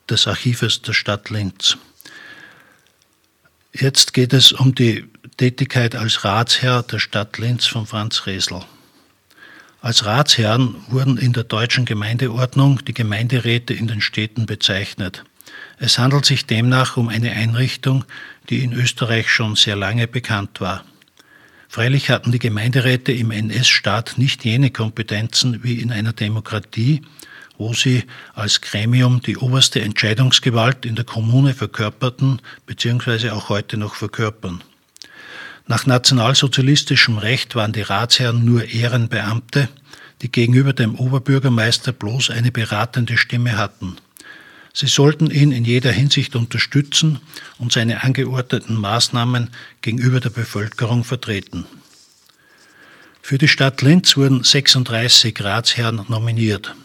des 0.10 0.26
Archives 0.26 0.82
der 0.82 0.94
Stadt 0.94 1.30
Linz. 1.30 1.78
Jetzt 3.72 4.16
geht 4.16 4.34
es 4.34 4.52
um 4.52 4.74
die 4.74 5.06
Tätigkeit 5.38 5.96
als 5.96 6.24
Ratsherr 6.24 6.82
der 6.82 6.98
Stadt 6.98 7.38
Linz 7.38 7.68
von 7.68 7.86
Franz 7.86 8.26
Resel. 8.26 8.66
Als 9.86 10.04
Ratsherren 10.04 10.78
wurden 10.88 11.20
in 11.20 11.32
der 11.32 11.44
deutschen 11.44 11.86
Gemeindeordnung 11.86 12.84
die 12.86 12.96
Gemeinderäte 12.96 13.76
in 13.76 13.86
den 13.86 14.02
Städten 14.02 14.48
bezeichnet. 14.48 15.26
Es 15.78 16.00
handelt 16.00 16.26
sich 16.26 16.48
demnach 16.48 16.98
um 16.98 17.08
eine 17.08 17.34
Einrichtung, 17.34 18.04
die 18.50 18.64
in 18.64 18.74
Österreich 18.74 19.30
schon 19.30 19.56
sehr 19.56 19.76
lange 19.76 20.08
bekannt 20.08 20.60
war. 20.60 20.84
Freilich 21.70 22.10
hatten 22.10 22.32
die 22.32 22.40
Gemeinderäte 22.40 23.12
im 23.12 23.30
NS-Staat 23.30 24.18
nicht 24.18 24.44
jene 24.44 24.72
Kompetenzen 24.72 25.64
wie 25.64 25.80
in 25.80 25.92
einer 25.92 26.14
Demokratie, 26.14 27.04
wo 27.60 27.76
sie 27.76 28.06
als 28.34 28.62
Gremium 28.62 29.22
die 29.22 29.38
oberste 29.38 29.82
Entscheidungsgewalt 29.82 30.88
in 30.88 30.96
der 30.96 31.06
Kommune 31.06 31.54
verkörperten 31.54 32.42
bzw. 32.66 33.30
auch 33.30 33.50
heute 33.50 33.78
noch 33.78 33.94
verkörpern. 33.94 34.64
Nach 35.68 35.86
nationalsozialistischem 35.88 37.18
Recht 37.18 37.56
waren 37.56 37.74
die 37.74 37.82
Ratsherren 37.82 38.46
nur 38.46 38.66
Ehrenbeamte, 38.66 39.68
die 40.22 40.32
gegenüber 40.32 40.74
dem 40.74 40.96
Oberbürgermeister 40.96 41.92
bloß 41.92 42.30
eine 42.30 42.52
beratende 42.52 43.18
Stimme 43.18 43.58
hatten. 43.58 43.98
Sie 44.74 44.88
sollten 44.88 45.32
ihn 45.32 45.52
in 45.52 45.66
jeder 45.66 45.92
Hinsicht 45.92 46.36
unterstützen 46.36 47.20
und 47.58 47.72
seine 47.72 48.04
angeordneten 48.04 48.76
Maßnahmen 48.76 49.50
gegenüber 49.82 50.20
der 50.20 50.30
Bevölkerung 50.30 51.04
vertreten. 51.04 51.66
Für 53.22 53.38
die 53.40 53.48
Stadt 53.48 53.82
Linz 53.82 54.18
wurden 54.18 54.44
36 54.44 55.44
Ratsherren 55.44 56.06
nominiert. 56.10 56.76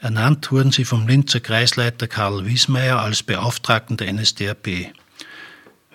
Ernannt 0.00 0.50
wurden 0.50 0.72
sie 0.72 0.84
vom 0.84 1.06
Linzer 1.06 1.40
Kreisleiter 1.40 2.08
Karl 2.08 2.46
Wiesmeier 2.46 3.00
als 3.00 3.22
Beauftragten 3.22 3.96
der 3.96 4.12
NSDAP. 4.12 4.92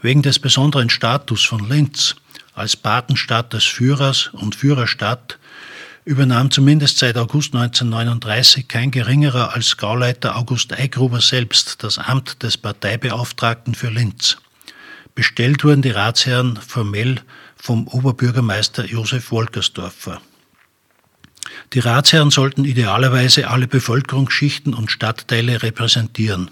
Wegen 0.01 0.21
des 0.21 0.39
besonderen 0.39 0.89
Status 0.89 1.43
von 1.43 1.67
Linz 1.67 2.15
als 2.53 2.75
Patenstadt 2.75 3.53
des 3.53 3.65
Führers 3.65 4.29
und 4.33 4.55
Führerstadt 4.55 5.39
übernahm 6.05 6.49
zumindest 6.51 6.97
seit 6.97 7.17
August 7.17 7.53
1939 7.53 8.67
kein 8.67 8.91
geringerer 8.91 9.53
als 9.53 9.77
Gauleiter 9.77 10.37
August 10.37 10.73
Eigruber 10.73 11.21
selbst 11.21 11.83
das 11.83 11.97
Amt 11.97 12.41
des 12.43 12.57
Parteibeauftragten 12.57 13.75
für 13.75 13.89
Linz. 13.89 14.37
Bestellt 15.15 15.63
wurden 15.63 15.81
die 15.81 15.91
Ratsherren 15.91 16.57
formell 16.57 17.21
vom 17.57 17.87
Oberbürgermeister 17.87 18.85
Josef 18.85 19.31
Wolkersdorfer. 19.31 20.21
Die 21.73 21.79
Ratsherren 21.79 22.31
sollten 22.31 22.63
idealerweise 22.63 23.49
alle 23.49 23.67
Bevölkerungsschichten 23.67 24.73
und 24.73 24.91
Stadtteile 24.91 25.61
repräsentieren. 25.61 26.49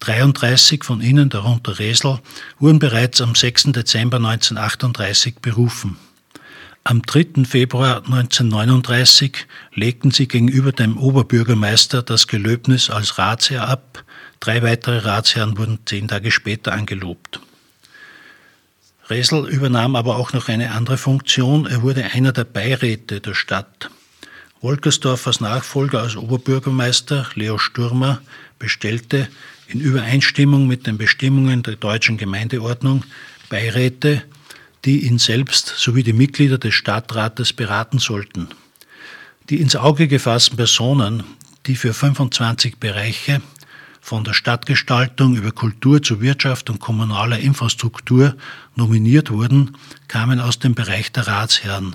33 0.00 0.84
von 0.84 1.00
ihnen, 1.00 1.28
darunter 1.28 1.78
Resel, 1.78 2.20
wurden 2.58 2.78
bereits 2.78 3.20
am 3.20 3.34
6. 3.34 3.72
Dezember 3.72 4.18
1938 4.18 5.36
berufen. 5.40 5.96
Am 6.84 7.02
3. 7.02 7.44
Februar 7.44 7.96
1939 7.96 9.46
legten 9.74 10.10
sie 10.10 10.28
gegenüber 10.28 10.72
dem 10.72 10.96
Oberbürgermeister 10.96 12.02
das 12.02 12.26
Gelöbnis 12.26 12.88
als 12.88 13.18
Ratsherr 13.18 13.68
ab. 13.68 14.04
Drei 14.40 14.62
weitere 14.62 14.98
Ratsherren 14.98 15.58
wurden 15.58 15.80
zehn 15.84 16.08
Tage 16.08 16.30
später 16.30 16.72
angelobt. 16.72 17.40
Resel 19.10 19.48
übernahm 19.48 19.96
aber 19.96 20.16
auch 20.16 20.32
noch 20.32 20.48
eine 20.48 20.70
andere 20.70 20.96
Funktion. 20.96 21.66
Er 21.66 21.82
wurde 21.82 22.04
einer 22.04 22.32
der 22.32 22.44
Beiräte 22.44 23.20
der 23.20 23.34
Stadt. 23.34 23.90
Wolkersdorfers 24.60 25.40
Nachfolger 25.40 26.02
als 26.02 26.16
Oberbürgermeister, 26.16 27.26
Leo 27.34 27.58
Stürmer, 27.58 28.20
bestellte 28.58 29.28
in 29.68 29.80
Übereinstimmung 29.80 30.66
mit 30.66 30.86
den 30.86 30.98
Bestimmungen 30.98 31.62
der 31.62 31.76
deutschen 31.76 32.16
Gemeindeordnung 32.16 33.04
Beiräte, 33.50 34.22
die 34.84 35.06
ihn 35.06 35.18
selbst 35.18 35.74
sowie 35.76 36.02
die 36.02 36.12
Mitglieder 36.12 36.58
des 36.58 36.74
Stadtrates 36.74 37.52
beraten 37.52 37.98
sollten. 37.98 38.48
Die 39.50 39.60
ins 39.60 39.76
Auge 39.76 40.08
gefassten 40.08 40.56
Personen, 40.56 41.22
die 41.66 41.76
für 41.76 41.92
25 41.92 42.78
Bereiche 42.78 43.42
von 44.00 44.24
der 44.24 44.32
Stadtgestaltung 44.32 45.36
über 45.36 45.52
Kultur 45.52 46.02
zu 46.02 46.22
Wirtschaft 46.22 46.70
und 46.70 46.80
kommunaler 46.80 47.38
Infrastruktur 47.38 48.36
nominiert 48.74 49.30
wurden, 49.30 49.76
kamen 50.06 50.40
aus 50.40 50.58
dem 50.58 50.74
Bereich 50.74 51.12
der 51.12 51.26
Ratsherren. 51.26 51.94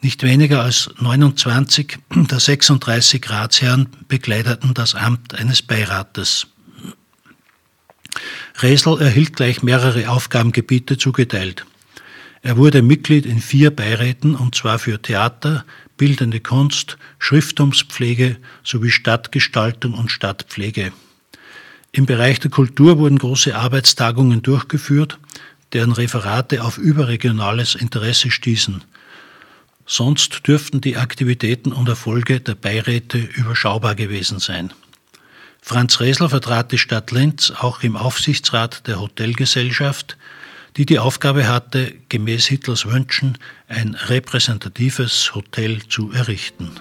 Nicht 0.00 0.22
weniger 0.22 0.62
als 0.62 0.90
29 0.98 1.98
der 2.14 2.40
36 2.40 3.28
Ratsherren 3.28 3.88
bekleideten 4.08 4.74
das 4.74 4.94
Amt 4.94 5.34
eines 5.34 5.60
Beirates. 5.62 6.46
Resel 8.60 9.00
erhielt 9.00 9.36
gleich 9.36 9.62
mehrere 9.62 10.08
Aufgabengebiete 10.08 10.98
zugeteilt. 10.98 11.64
Er 12.42 12.56
wurde 12.56 12.82
Mitglied 12.82 13.24
in 13.24 13.40
vier 13.40 13.70
Beiräten, 13.70 14.34
und 14.34 14.54
zwar 14.54 14.78
für 14.78 15.00
Theater, 15.00 15.64
bildende 15.96 16.40
Kunst, 16.40 16.98
Schrifttumspflege 17.18 18.36
sowie 18.64 18.90
Stadtgestaltung 18.90 19.94
und 19.94 20.10
Stadtpflege. 20.10 20.92
Im 21.92 22.06
Bereich 22.06 22.40
der 22.40 22.50
Kultur 22.50 22.98
wurden 22.98 23.18
große 23.18 23.54
Arbeitstagungen 23.54 24.42
durchgeführt, 24.42 25.18
deren 25.72 25.92
Referate 25.92 26.64
auf 26.64 26.78
überregionales 26.78 27.74
Interesse 27.74 28.30
stießen. 28.30 28.82
Sonst 29.86 30.46
dürften 30.46 30.80
die 30.80 30.96
Aktivitäten 30.96 31.72
und 31.72 31.88
Erfolge 31.88 32.40
der 32.40 32.54
Beiräte 32.54 33.18
überschaubar 33.18 33.94
gewesen 33.94 34.38
sein. 34.38 34.72
Franz 35.64 36.00
Resler 36.00 36.28
vertrat 36.28 36.72
die 36.72 36.78
Stadt 36.78 37.12
Linz 37.12 37.52
auch 37.52 37.84
im 37.84 37.96
Aufsichtsrat 37.96 38.88
der 38.88 39.00
Hotelgesellschaft, 39.00 40.18
die 40.76 40.86
die 40.86 40.98
Aufgabe 40.98 41.48
hatte, 41.48 41.94
gemäß 42.08 42.46
Hitlers 42.46 42.86
Wünschen 42.86 43.38
ein 43.68 43.94
repräsentatives 43.94 45.34
Hotel 45.36 45.80
zu 45.88 46.10
errichten. 46.10 46.72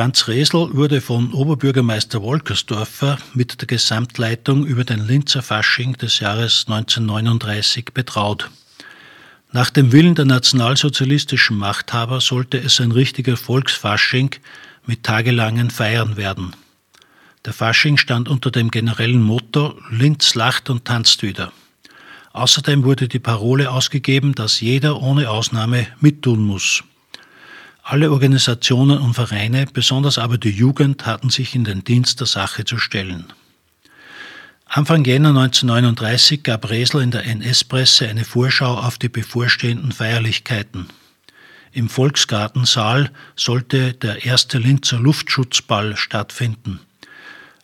Franz 0.00 0.28
Resel 0.28 0.70
wurde 0.72 1.02
von 1.02 1.34
Oberbürgermeister 1.34 2.22
Wolkersdorfer 2.22 3.18
mit 3.34 3.60
der 3.60 3.66
Gesamtleitung 3.66 4.64
über 4.64 4.82
den 4.82 5.06
Linzer 5.06 5.42
Fasching 5.42 5.92
des 5.92 6.20
Jahres 6.20 6.64
1939 6.68 7.92
betraut. 7.92 8.48
Nach 9.52 9.68
dem 9.68 9.92
Willen 9.92 10.14
der 10.14 10.24
nationalsozialistischen 10.24 11.58
Machthaber 11.58 12.22
sollte 12.22 12.56
es 12.56 12.80
ein 12.80 12.92
richtiger 12.92 13.36
Volksfasching 13.36 14.30
mit 14.86 15.02
tagelangen 15.02 15.68
Feiern 15.68 16.16
werden. 16.16 16.56
Der 17.44 17.52
Fasching 17.52 17.98
stand 17.98 18.30
unter 18.30 18.50
dem 18.50 18.70
generellen 18.70 19.20
Motto 19.20 19.78
Linz 19.90 20.34
lacht 20.34 20.70
und 20.70 20.86
tanzt 20.86 21.22
wieder. 21.22 21.52
Außerdem 22.32 22.84
wurde 22.84 23.06
die 23.06 23.18
Parole 23.18 23.70
ausgegeben, 23.70 24.34
dass 24.34 24.62
jeder 24.62 25.02
ohne 25.02 25.28
Ausnahme 25.28 25.88
mittun 26.00 26.42
muss. 26.42 26.84
Alle 27.90 28.12
Organisationen 28.12 28.98
und 28.98 29.14
Vereine, 29.14 29.66
besonders 29.66 30.16
aber 30.16 30.38
die 30.38 30.50
Jugend, 30.50 31.06
hatten 31.06 31.28
sich 31.28 31.56
in 31.56 31.64
den 31.64 31.82
Dienst 31.82 32.20
der 32.20 32.28
Sache 32.28 32.64
zu 32.64 32.78
stellen. 32.78 33.32
Anfang 34.64 35.04
Jänner 35.04 35.30
1939 35.30 36.44
gab 36.44 36.70
Resel 36.70 37.02
in 37.02 37.10
der 37.10 37.24
NS-Presse 37.24 38.06
eine 38.06 38.24
Vorschau 38.24 38.78
auf 38.78 38.96
die 38.96 39.08
bevorstehenden 39.08 39.90
Feierlichkeiten. 39.90 40.86
Im 41.72 41.88
Volksgartensaal 41.88 43.10
sollte 43.34 43.92
der 43.94 44.24
erste 44.24 44.58
Linzer 44.58 45.00
Luftschutzball 45.00 45.96
stattfinden. 45.96 46.78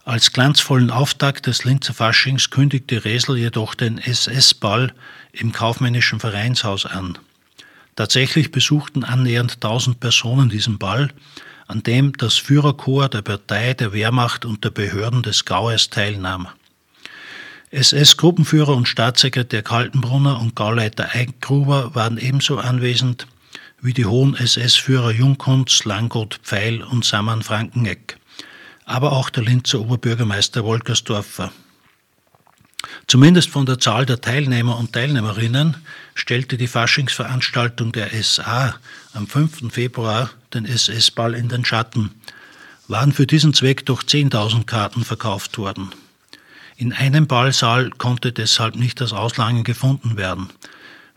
Als 0.05 0.33
glanzvollen 0.33 0.91
Auftakt 0.91 1.47
des 1.47 1.63
Linzer 1.63 1.95
Faschings 1.95 2.51
kündigte 2.51 3.05
Resel 3.05 3.37
jedoch 3.37 3.77
den 3.77 3.99
SS-Ball 3.99 4.93
im 5.31 5.53
kaufmännischen 5.53 6.19
Vereinshaus 6.19 6.85
an. 6.85 7.17
Tatsächlich 7.97 8.53
besuchten 8.53 9.05
annähernd 9.05 9.55
1000 9.55 9.99
Personen 9.99 10.51
diesen 10.51 10.79
Ball, 10.79 11.11
an 11.67 11.83
dem 11.83 12.13
das 12.17 12.37
Führerkorps 12.37 13.11
der 13.11 13.23
Partei, 13.23 13.75
der 13.75 13.93
Wehrmacht 13.93 14.45
und 14.45 14.65
der 14.65 14.71
Behörden 14.71 15.23
des 15.23 15.47
Gaues 15.47 15.91
teilnahm. 15.91 16.49
SS-Gruppenführer 17.71 18.77
und 18.77 18.87
Staatssekretär 18.87 19.63
Kaltenbrunner 19.63 20.41
und 20.41 20.55
Gauleiter 20.55 21.09
Eigengruber 21.13 21.95
waren 21.95 22.19
ebenso 22.19 22.59
anwesend 22.59 23.27
wie 23.81 23.93
die 23.93 24.07
hohen 24.07 24.37
SS-Führer 24.37 25.11
Jungkunz, 25.11 25.85
Langott, 25.85 26.41
Pfeil 26.43 26.83
und 26.83 27.05
Samann 27.05 27.43
Frankeneck, 27.43 28.19
aber 28.85 29.13
auch 29.13 29.31
der 29.31 29.43
Linzer 29.43 29.81
Oberbürgermeister 29.81 30.65
Wolkersdorfer. 30.65 31.51
Zumindest 33.07 33.51
von 33.51 33.67
der 33.67 33.79
Zahl 33.79 34.07
der 34.07 34.21
Teilnehmer 34.21 34.79
und 34.79 34.93
Teilnehmerinnen 34.93 35.77
stellte 36.17 36.57
die 36.57 36.67
Faschingsveranstaltung 36.67 37.93
der 37.93 38.11
SA 38.23 38.75
am 39.13 39.29
5. 39.29 39.73
Februar 39.73 40.31
den 40.55 40.65
SS-Ball 40.65 41.35
in 41.35 41.49
den 41.49 41.65
Schatten, 41.65 42.11
waren 42.89 43.13
für 43.13 43.27
diesen 43.27 43.53
Zweck 43.53 43.85
doch 43.87 44.03
10.000 44.03 44.65
Karten 44.65 45.05
verkauft 45.05 45.59
worden. 45.59 45.91
In 46.77 46.93
einem 46.93 47.27
Ballsaal 47.27 47.91
konnte 47.91 48.33
deshalb 48.33 48.77
nicht 48.77 49.01
das 49.01 49.13
Auslangen 49.13 49.63
gefunden 49.63 50.17
werden, 50.17 50.49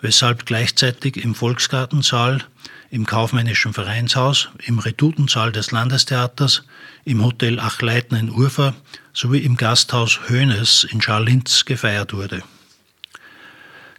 weshalb 0.02 0.46
gleichzeitig 0.46 1.18
im 1.18 1.34
Volksgartensaal, 1.34 2.44
im 2.92 3.06
kaufmännischen 3.06 3.74
Vereinshaus, 3.74 4.50
im 4.66 4.80
Redutensaal 4.80 5.52
des 5.52 5.72
Landestheaters, 5.72 6.64
im 7.06 7.24
Hotel 7.24 7.60
Achleiten 7.60 8.16
in 8.16 8.32
Urfa 8.32 8.74
sowie 9.14 9.40
im 9.40 9.56
Gasthaus 9.58 10.20
Höhnes 10.28 10.84
in 10.84 11.02
Scharlinz 11.02 11.66
gefeiert 11.66 12.14
wurde. 12.14 12.44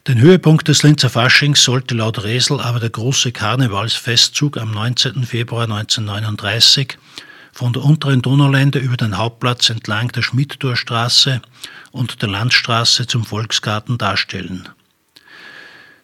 Den 0.07 0.19
Höhepunkt 0.19 0.67
des 0.67 0.83
Linzer 0.83 1.11
Faschings 1.11 1.63
sollte 1.63 1.95
laut 1.95 2.25
Resel 2.25 2.59
aber 2.59 2.81
der 2.81 2.89
große 2.89 3.33
Karnevalsfestzug 3.33 4.57
am 4.57 4.71
19. 4.71 5.25
Februar 5.25 5.65
1939 5.65 6.97
von 7.53 7.75
der 7.75 7.85
unteren 7.85 8.23
Donaulände 8.23 8.79
über 8.79 8.97
den 8.97 9.19
Hauptplatz 9.19 9.69
entlang 9.69 10.09
der 10.09 10.23
Schmidtorstraße 10.23 11.43
und 11.91 12.23
der 12.23 12.31
Landstraße 12.31 13.07
zum 13.07 13.27
Volksgarten 13.27 13.99
darstellen. 13.99 14.71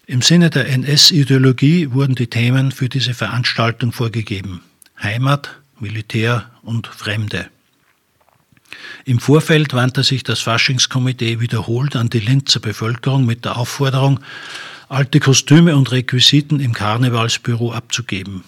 Im 0.05 0.21
Sinne 0.21 0.51
der 0.51 0.69
NS-Ideologie 0.69 1.91
wurden 1.93 2.15
die 2.15 2.29
Themen 2.29 2.73
für 2.73 2.91
diese 2.91 3.15
Veranstaltung 3.15 3.93
vorgegeben. 3.93 4.61
Heimat, 5.03 5.57
Militär 5.81 6.51
und 6.63 6.87
Fremde. 6.87 7.49
Im 9.05 9.21
Vorfeld 9.21 9.75
wandte 9.75 10.03
sich 10.03 10.23
das 10.23 10.41
Faschingskomitee 10.41 11.41
wiederholt 11.41 11.97
an 11.97 12.11
die 12.11 12.21
Linzer 12.21 12.61
Bevölkerung 12.61 13.25
mit 13.25 13.45
der 13.45 13.57
Aufforderung, 13.57 14.21
alte 14.89 15.21
Kostüme 15.21 15.77
und 15.77 15.93
Requisiten 15.93 16.61
im 16.61 16.73
Karnevalsbüro 16.73 17.73
abzugeben. 17.73 18.45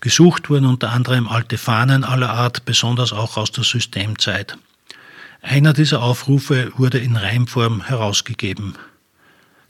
Gesucht 0.00 0.48
wurden 0.48 0.66
unter 0.66 0.92
anderem 0.92 1.26
alte 1.26 1.58
Fahnen 1.58 2.04
aller 2.04 2.30
Art, 2.30 2.64
besonders 2.64 3.12
auch 3.12 3.36
aus 3.36 3.50
der 3.50 3.64
Systemzeit. 3.64 4.56
Einer 5.42 5.72
dieser 5.72 6.02
Aufrufe 6.02 6.72
wurde 6.76 6.98
in 6.98 7.16
Reimform 7.16 7.82
herausgegeben. 7.82 8.74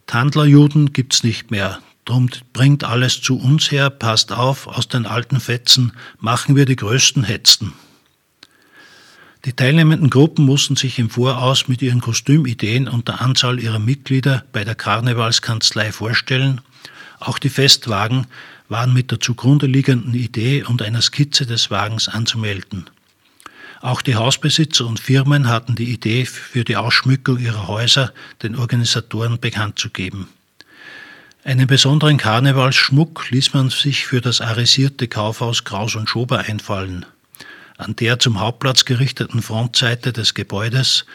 Tandlerjuden 0.07 0.93
gibt's 0.93 1.23
nicht 1.23 1.51
mehr, 1.51 1.81
drum 2.05 2.31
bringt 2.53 2.85
alles 2.85 3.21
zu 3.21 3.39
uns 3.39 3.71
her, 3.71 3.91
passt 3.91 4.33
auf, 4.33 4.67
aus 4.67 4.89
den 4.89 5.07
alten 5.07 5.41
Fetzen 5.41 5.93
machen 6.19 6.57
wir 6.57 6.65
die 6.65 6.77
größten 6.77 7.25
Hetzen. 7.25 7.75
Die 9.45 9.53
teilnehmenden 9.53 10.11
Gruppen 10.11 10.45
mussten 10.45 10.75
sich 10.75 10.99
im 10.99 11.11
Voraus 11.11 11.69
mit 11.69 11.81
ihren 11.81 12.01
Kostümideen 12.01 12.89
und 12.89 13.09
der 13.09 13.21
Anzahl 13.21 13.61
ihrer 13.61 13.79
Mitglieder 13.79 14.45
bei 14.53 14.65
der 14.65 14.75
Karnevalskanzlei 14.75 15.93
vorstellen. 15.93 16.61
Auch 17.21 17.39
die 17.39 17.49
Festwagen 17.49 18.27
waren 18.69 18.93
mit 18.93 19.11
der 19.11 19.21
zugrunde 19.21 19.67
liegenden 19.67 20.15
Idee 20.15 20.65
und 20.65 20.83
einer 20.83 21.03
Skizze 21.03 21.47
des 21.47 21.71
Wagens 21.71 22.09
anzumelden. 22.09 22.91
Auch 23.81 24.03
die 24.03 24.17
Hausbesitzer 24.17 24.87
und 24.87 24.99
Firmen 24.99 25.49
hatten 25.49 25.77
die 25.77 25.93
Idee 25.93 26.27
für 26.27 26.65
die 26.65 26.77
Ausschmückung 26.77 27.39
ihrer 27.39 27.69
Häuser 27.69 28.13
den 28.43 28.57
Organisatoren 28.57 29.39
bekannt 29.39 29.79
zu 29.79 29.91
geben. 29.91 30.29
Einen 31.45 31.69
besonderen 31.69 32.17
Karnevalsschmuck 32.17 33.31
ließ 33.31 33.55
man 33.55 33.71
sich 33.71 34.05
für 34.05 34.21
das 34.21 34.41
arisierte 34.41 35.07
Kaufhaus 35.07 35.63
Kraus 35.63 35.95
und 35.95 36.11
Schober 36.11 36.41
einfallen. 36.41 37.07
An 37.79 37.95
der 37.95 38.19
zum 38.19 38.41
Hauptplatz 38.41 38.85
gerichteten 38.85 39.41
Frontseite 39.41 40.13
des 40.13 40.35
Gebäudes 40.35 41.07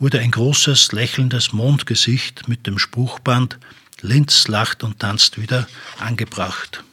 wurde 0.00 0.18
ein 0.18 0.32
großes, 0.32 0.92
lächelndes 0.92 1.52
Mondgesicht 1.52 2.48
mit 2.48 2.66
dem 2.66 2.78
Spruchband 2.78 3.58
Linz 4.00 4.46
lacht 4.48 4.84
und 4.84 4.98
tanzt 4.98 5.40
wieder 5.40 5.66
angebracht. 5.98 6.84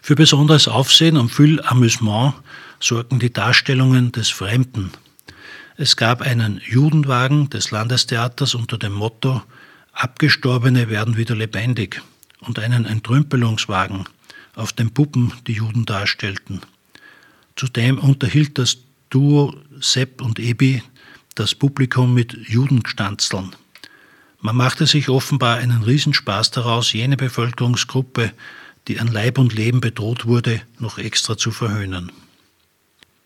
Für 0.00 0.14
besonderes 0.14 0.68
Aufsehen 0.68 1.16
und 1.16 1.30
viel 1.30 1.60
Amüsement 1.60 2.34
sorgten 2.80 3.18
die 3.18 3.32
Darstellungen 3.32 4.12
des 4.12 4.30
Fremden. 4.30 4.92
Es 5.76 5.96
gab 5.96 6.22
einen 6.22 6.60
Judenwagen 6.64 7.50
des 7.50 7.70
Landestheaters 7.72 8.54
unter 8.54 8.78
dem 8.78 8.92
Motto 8.92 9.42
Abgestorbene 9.92 10.88
werden 10.88 11.16
wieder 11.16 11.34
lebendig 11.34 12.02
und 12.38 12.60
einen 12.60 12.84
Entrümpelungswagen, 12.84 14.04
auf 14.54 14.72
dem 14.72 14.92
Puppen 14.92 15.32
die 15.48 15.54
Juden 15.54 15.86
darstellten. 15.86 16.62
Zudem 17.58 17.98
unterhielt 17.98 18.56
das 18.56 18.78
Duo 19.10 19.52
Sepp 19.80 20.22
und 20.22 20.38
Ebi 20.38 20.80
das 21.34 21.56
Publikum 21.56 22.14
mit 22.14 22.32
Judenstanzeln. 22.48 23.50
Man 24.40 24.54
machte 24.54 24.86
sich 24.86 25.08
offenbar 25.08 25.56
einen 25.56 25.82
Riesenspaß 25.82 26.52
daraus, 26.52 26.92
jene 26.92 27.16
Bevölkerungsgruppe, 27.16 28.32
die 28.86 29.00
an 29.00 29.08
Leib 29.08 29.38
und 29.38 29.54
Leben 29.54 29.80
bedroht 29.80 30.24
wurde, 30.26 30.62
noch 30.78 30.98
extra 30.98 31.36
zu 31.36 31.50
verhöhnen. 31.50 32.12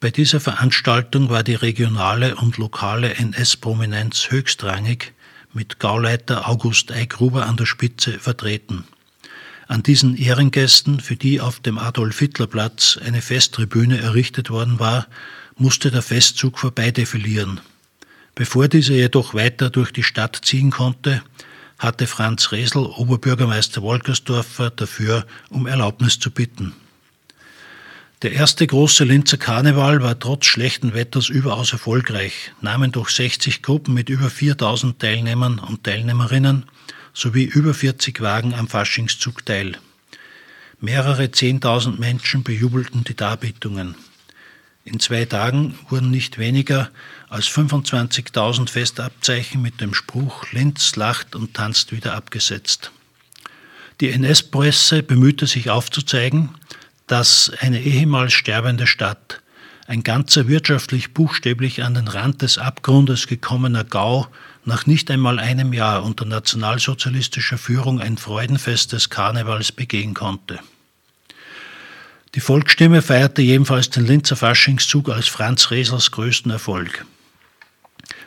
Bei 0.01 0.11
dieser 0.11 0.41
Veranstaltung 0.41 1.28
war 1.28 1.43
die 1.43 1.55
regionale 1.55 2.37
und 2.37 2.57
lokale 2.57 3.14
NS-Prominenz 3.14 4.30
höchstrangig 4.30 5.12
mit 5.53 5.78
Gauleiter 5.78 6.49
August 6.49 6.91
Eigruber 6.91 7.45
an 7.45 7.59
der 7.59 7.66
Spitze 7.66 8.18
vertreten. 8.18 8.85
An 9.73 9.83
diesen 9.83 10.18
Ehrengästen, 10.18 11.01
für 11.01 11.16
die 11.16 11.41
auf 11.41 11.59
dem 11.59 11.79
Adolf-Hitler-Platz 11.79 12.99
eine 13.03 13.23
Festtribüne 13.23 13.99
errichtet 13.99 14.51
worden 14.51 14.79
war, 14.79 15.07
musste 15.57 15.91
der 15.91 16.03
Festzug 16.03 16.59
vorbeidefilieren. 16.59 17.59
Bevor 18.35 18.68
dieser 18.68 18.93
jedoch 18.93 19.33
weiter 19.33 19.70
durch 19.70 19.91
die 19.91 20.03
Stadt 20.03 20.39
ziehen 20.43 20.73
konnte, 20.73 21.23
hatte 21.79 22.07
Franz 22.07 22.53
Resel, 22.53 22.85
Oberbürgermeister 22.85 23.81
Wolkersdorfer, 23.81 24.68
dafür 24.68 25.27
um 25.49 25.66
Erlaubnis 25.66 26.18
zu 26.18 26.31
bitten. 26.31 26.75
Der 28.20 28.33
erste 28.33 28.66
große 28.66 29.05
Linzer 29.05 29.39
Karneval 29.39 30.03
war 30.03 30.18
trotz 30.18 30.45
schlechten 30.45 30.93
Wetters 30.93 31.31
überaus 31.31 31.73
erfolgreich, 31.73 32.53
nahmen 32.61 32.93
durch 32.93 33.09
60 33.09 33.62
Gruppen 33.62 33.95
mit 33.95 34.11
über 34.11 34.29
4000 34.29 34.99
Teilnehmern 34.99 35.59
und 35.59 35.85
Teilnehmerinnen 35.85 36.66
sowie 37.15 37.45
über 37.45 37.75
40 37.75 38.21
Wagen 38.21 38.55
am 38.55 38.69
Faschingszug 38.69 39.45
teil. 39.45 39.79
Mehrere 40.81 41.25
10.000 41.25 41.99
Menschen 41.99 42.43
bejubelten 42.43 43.05
die 43.05 43.15
Darbietungen. 43.15 43.95
In 44.85 44.99
zwei 44.99 45.25
Tagen 45.27 45.79
wurden 45.89 46.11
nicht 46.11 46.39
weniger 46.39 46.91
als 47.29 47.47
25.000 47.47 48.69
Festabzeichen 48.69 49.63
mit 49.63 49.81
dem 49.81 49.95
Spruch 49.95 50.51
Linz 50.51 50.97
lacht 50.97 51.37
und 51.37 51.55
tanzt 51.55 51.93
wieder 51.93 52.15
abgesetzt. 52.15 52.91
Die 54.01 54.11
NS-Presse 54.11 55.05
bemühte 55.05 55.47
sich 55.47 55.71
aufzuzeigen, 55.71 56.51
dass 57.07 57.53
eine 57.61 57.81
ehemals 57.81 58.33
sterbende 58.33 58.89
Stadt, 58.89 59.41
ein 59.87 60.03
ganzer 60.03 60.49
wirtschaftlich 60.49 61.12
buchstäblich 61.12 61.83
an 61.83 61.95
den 61.95 62.09
Rand 62.09 62.43
des 62.43 62.59
Abgrundes 62.59 63.26
gekommener 63.26 63.85
Gau, 63.85 64.28
nach 64.64 64.87
nicht 64.87 65.11
einmal 65.11 65.39
einem 65.39 65.72
Jahr 65.72 66.05
unter 66.05 66.24
nationalsozialistischer 66.24 67.59
Führung 67.59 68.01
ein 68.01 68.16
Freudenfest 68.16 68.93
des 68.93 69.11
Karnevals 69.11 69.72
begehen 69.72 70.14
konnte. 70.14 70.61
Die 72.35 72.41
Volksstimme 72.41 73.03
feierte 73.03 73.43
jedenfalls 73.43 73.91
den 73.91 74.07
Linzer 74.07 74.37
Faschingszug 74.37 75.11
als 75.11 75.28
Franz 75.28 75.70
Resels 75.70 76.12
größten 76.12 76.51
Erfolg. 76.51 77.05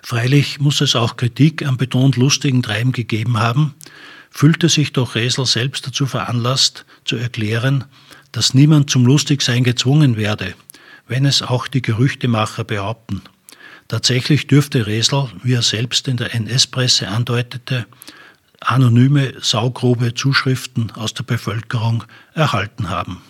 Freilich 0.04 0.60
muss 0.60 0.82
es 0.82 0.96
auch 0.96 1.18
Kritik 1.18 1.66
am 1.66 1.78
betont 1.78 2.16
lustigen 2.16 2.62
Treiben 2.62 2.92
gegeben 2.92 3.40
haben, 3.40 3.74
fühlte 4.30 4.70
sich 4.70 4.94
doch 4.94 5.16
Resel 5.16 5.46
selbst 5.46 5.88
dazu 5.88 6.06
veranlasst, 6.06 6.86
zu 7.06 7.16
erklären, 7.16 7.86
dass 8.32 8.54
niemand 8.54 8.90
zum 8.90 9.06
Lustigsein 9.06 9.64
gezwungen 9.64 10.18
werde, 10.18 10.54
wenn 11.08 11.26
es 11.26 11.42
auch 11.42 11.68
die 11.68 11.82
Gerüchtemacher 11.82 12.64
behaupten. 12.64 13.22
Tatsächlich 13.88 14.48
dürfte 14.48 14.88
Resel, 14.88 15.30
wie 15.44 15.54
er 15.54 15.62
selbst 15.62 16.08
in 16.08 16.18
der 16.18 16.34
NS-Presse 16.34 17.08
andeutete, 17.08 17.86
anonyme, 18.60 19.34
saugrobe 19.42 20.14
Zuschriften 20.14 20.92
aus 20.92 21.14
der 21.14 21.24
Bevölkerung 21.24 22.04
erhalten 22.34 22.90
haben. 22.90 23.22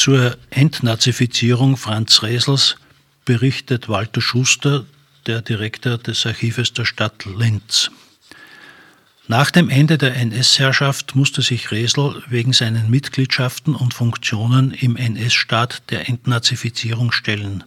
Zur 0.00 0.38
Entnazifizierung 0.48 1.76
Franz 1.76 2.22
Resels 2.22 2.76
berichtet 3.26 3.90
Walter 3.90 4.22
Schuster, 4.22 4.86
der 5.26 5.42
Direktor 5.42 5.98
des 5.98 6.24
Archives 6.24 6.72
der 6.72 6.86
Stadt 6.86 7.26
Linz. 7.26 7.90
Nach 9.28 9.50
dem 9.50 9.68
Ende 9.68 9.98
der 9.98 10.16
NS-Herrschaft 10.16 11.16
musste 11.16 11.42
sich 11.42 11.70
Resel 11.70 12.22
wegen 12.30 12.54
seinen 12.54 12.88
Mitgliedschaften 12.88 13.74
und 13.74 13.92
Funktionen 13.92 14.72
im 14.72 14.96
NS-Staat 14.96 15.82
der 15.90 16.08
Entnazifizierung 16.08 17.12
stellen. 17.12 17.62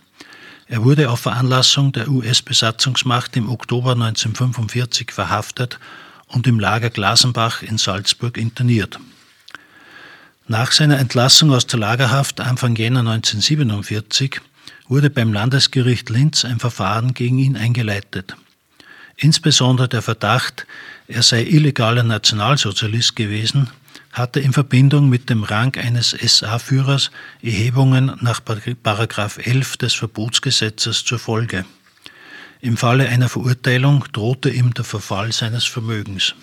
Er 0.66 0.84
wurde 0.84 1.12
auf 1.12 1.20
Veranlassung 1.20 1.92
der 1.92 2.08
US-Besatzungsmacht 2.10 3.38
im 3.38 3.48
Oktober 3.48 3.92
1945 3.92 5.12
verhaftet 5.12 5.78
und 6.26 6.48
im 6.48 6.60
Lager 6.60 6.90
Glasenbach 6.90 7.62
in 7.62 7.78
Salzburg 7.78 8.40
interniert. 8.40 9.00
Nach 10.48 10.74
seiner 10.74 11.00
Entlassung 11.00 11.54
aus 11.54 11.68
der 11.68 11.80
Lagerhaft 11.80 12.42
Anfang 12.42 12.76
Jänner 12.76 13.00
1947 13.00 14.42
wurde 14.90 15.10
beim 15.10 15.32
Landesgericht 15.32 16.10
Linz 16.10 16.44
ein 16.44 16.60
Verfahren 16.60 17.14
gegen 17.14 17.40
ihn 17.40 17.56
eingeleitet. 17.56 18.36
Insbesondere 19.16 19.88
der 19.88 20.02
Verdacht, 20.02 20.68
er 21.08 21.24
sei 21.24 21.44
illegaler 21.44 22.04
Nationalsozialist 22.04 23.16
gewesen, 23.16 23.70
hatte 24.12 24.42
in 24.42 24.52
Verbindung 24.52 25.08
mit 25.08 25.30
dem 25.30 25.44
Rang 25.44 25.78
eines 25.78 26.10
SA-Führers 26.10 27.10
Erhebungen 27.42 28.12
nach 28.20 28.42
11 28.46 29.78
des 29.78 29.94
Verbotsgesetzes 29.94 31.06
zur 31.06 31.20
Folge. 31.20 31.64
Im 32.60 32.76
Falle 32.76 33.08
einer 33.08 33.30
Verurteilung 33.30 34.04
drohte 34.12 34.50
ihm 34.50 34.74
der 34.74 34.84
Verfall 34.84 35.32
seines 35.32 35.64
Vermögens. 35.64 36.36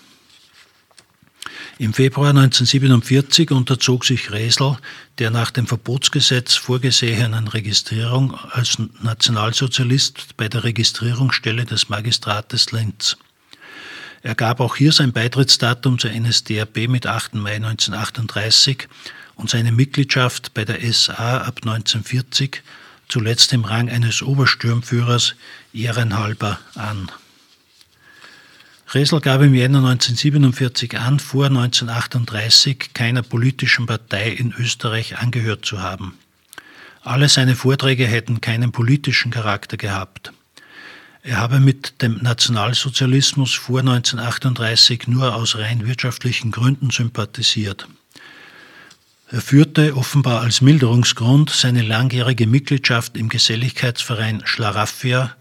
Im 1.81 1.95
Februar 1.95 2.29
1947 2.29 3.53
unterzog 3.53 4.05
sich 4.05 4.31
Resel 4.33 4.77
der 5.17 5.31
nach 5.31 5.51
dem 5.51 5.67
Verbotsgesetz 5.67 6.55
vorgesehenen 6.55 7.49
Registrierung 7.49 8.35
als 8.51 8.77
Nationalsozialist 9.01 10.37
bei 10.37 10.51
der 10.51 10.65
Registrierungsstelle 10.65 11.65
des 11.65 11.89
Magistrates 11.89 12.71
Linz. 12.73 13.17
Er 14.21 14.35
gab 14.35 14.61
auch 14.61 14.77
hier 14.77 14.93
sein 14.93 15.15
Beitrittsdatum 15.15 15.99
zur 15.99 16.11
NSDAP 16.11 16.87
mit 16.87 17.07
8. 17.07 17.37
Mai 17.37 17.55
1938 17.55 18.87
und 19.37 19.49
seine 19.49 19.73
Mitgliedschaft 19.73 20.53
bei 20.53 20.67
der 20.67 20.81
SA 20.93 21.39
ab 21.39 21.61
1940, 21.63 22.63
zuletzt 23.09 23.55
im 23.55 23.65
Rang 23.65 23.89
eines 23.89 24.21
Obersturmführers, 24.21 25.35
ehrenhalber 25.73 26.59
an. 26.75 27.11
Resel 28.93 29.21
gab 29.21 29.41
im 29.41 29.55
Jänner 29.55 29.79
1947 29.79 30.99
an, 30.99 31.21
vor 31.21 31.47
1938 31.47 32.93
keiner 32.93 33.23
politischen 33.23 33.87
Partei 33.87 34.31
in 34.31 34.53
Österreich 34.59 35.19
angehört 35.19 35.65
zu 35.65 35.81
haben. 35.81 36.19
Alle 37.03 37.29
seine 37.29 37.55
Vorträge 37.55 38.05
hätten 38.05 38.41
keinen 38.41 38.73
politischen 38.73 39.31
Charakter 39.31 39.77
gehabt. 39.77 40.33
Er 41.23 41.37
habe 41.37 41.61
mit 41.61 42.03
dem 42.03 42.19
Nationalsozialismus 42.21 43.55
vor 43.55 43.79
1938 43.79 45.07
nur 45.07 45.37
aus 45.37 45.57
rein 45.57 45.87
wirtschaftlichen 45.87 46.51
Gründen 46.51 46.91
sympathisiert. 46.91 47.87
Er 49.29 49.41
führte 49.41 49.97
offenbar 49.97 50.41
als 50.41 50.63
Milderungsgrund 50.63 51.51
seine 51.51 51.83
langjährige 51.83 52.49
Mitgliedschaft 52.49 53.17
im 53.17 53.29
Geselligkeitsverein 53.29 54.43
Schlaraffia 54.47 55.37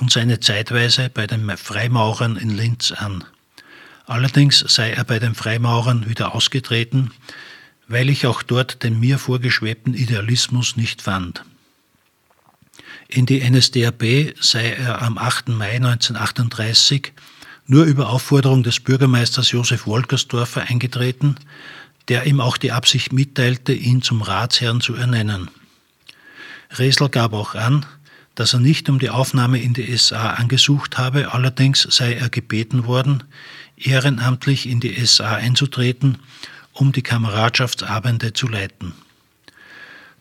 und 0.00 0.10
seine 0.10 0.40
Zeitweise 0.40 1.10
bei 1.10 1.26
den 1.26 1.56
Freimaurern 1.56 2.36
in 2.36 2.50
Linz 2.50 2.92
an. 2.92 3.24
Allerdings 4.06 4.58
sei 4.66 4.90
er 4.90 5.04
bei 5.04 5.18
den 5.18 5.34
Freimaurern 5.34 6.08
wieder 6.08 6.34
ausgetreten, 6.34 7.12
weil 7.86 8.08
ich 8.08 8.26
auch 8.26 8.42
dort 8.42 8.82
den 8.82 8.98
mir 8.98 9.18
vorgeschwebten 9.18 9.94
Idealismus 9.94 10.76
nicht 10.76 11.02
fand. 11.02 11.44
In 13.08 13.26
die 13.26 13.48
NSDAP 13.48 14.34
sei 14.40 14.72
er 14.72 15.02
am 15.02 15.18
8. 15.18 15.48
Mai 15.48 15.76
1938 15.76 17.12
nur 17.66 17.84
über 17.84 18.08
Aufforderung 18.10 18.62
des 18.62 18.80
Bürgermeisters 18.80 19.52
Josef 19.52 19.86
Wolkersdorfer 19.86 20.62
eingetreten, 20.62 21.36
der 22.08 22.26
ihm 22.26 22.40
auch 22.40 22.56
die 22.56 22.72
Absicht 22.72 23.12
mitteilte, 23.12 23.72
ihn 23.72 24.02
zum 24.02 24.22
Ratsherrn 24.22 24.80
zu 24.80 24.94
ernennen. 24.94 25.50
Resel 26.72 27.08
gab 27.08 27.32
auch 27.32 27.54
an, 27.54 27.86
dass 28.40 28.54
er 28.54 28.60
nicht 28.60 28.88
um 28.88 28.98
die 28.98 29.10
Aufnahme 29.10 29.60
in 29.60 29.74
die 29.74 29.94
SA 29.98 30.30
angesucht 30.30 30.96
habe, 30.96 31.34
allerdings 31.34 31.82
sei 31.82 32.14
er 32.14 32.30
gebeten 32.30 32.86
worden, 32.86 33.22
ehrenamtlich 33.76 34.66
in 34.66 34.80
die 34.80 35.04
SA 35.04 35.34
einzutreten, 35.34 36.16
um 36.72 36.90
die 36.90 37.02
Kameradschaftsabende 37.02 38.32
zu 38.32 38.48
leiten. 38.48 38.94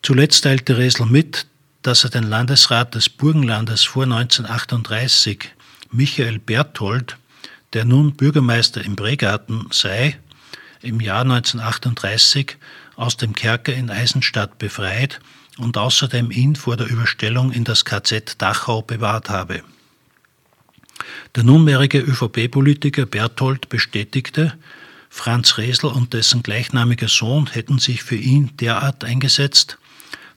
Zuletzt 0.02 0.44
teilte 0.44 0.78
Resel 0.78 1.06
mit, 1.06 1.48
dass 1.82 2.04
er 2.04 2.10
den 2.10 2.26
Landesrat 2.26 2.94
des 2.94 3.08
Burgenlandes 3.08 3.86
vor 3.86 4.04
1938, 4.04 5.54
Michael 5.90 6.40
Berthold, 6.40 7.16
der 7.72 7.86
nun 7.86 8.16
Bürgermeister 8.18 8.84
im 8.84 8.98
Bregarten 8.98 9.68
sei, 9.72 10.20
im 10.82 11.00
Jahr 11.00 11.22
1938 11.22 12.58
aus 12.98 13.16
dem 13.16 13.34
Kerker 13.34 13.74
in 13.74 13.90
Eisenstadt 13.90 14.58
befreit 14.58 15.22
und 15.60 15.78
außerdem 15.78 16.32
ihn 16.32 16.56
vor 16.56 16.78
der 16.78 16.88
Überstellung 16.88 17.52
in 17.52 17.64
das 17.64 17.86
KZ 17.86 18.42
Dachau 18.42 18.82
bewahrt 18.82 19.30
habe. 19.30 19.62
Der 21.36 21.44
nunmehrige 21.44 22.00
ÖVP-Politiker 22.00 23.06
Berthold 23.06 23.70
bestätigte, 23.70 24.58
Franz 25.10 25.58
Resel 25.58 25.90
und 25.90 26.14
dessen 26.14 26.44
gleichnamiger 26.44 27.08
Sohn 27.08 27.48
hätten 27.48 27.80
sich 27.80 28.04
für 28.04 28.16
ihn 28.16 28.56
derart 28.58 29.04
eingesetzt, 29.04 29.78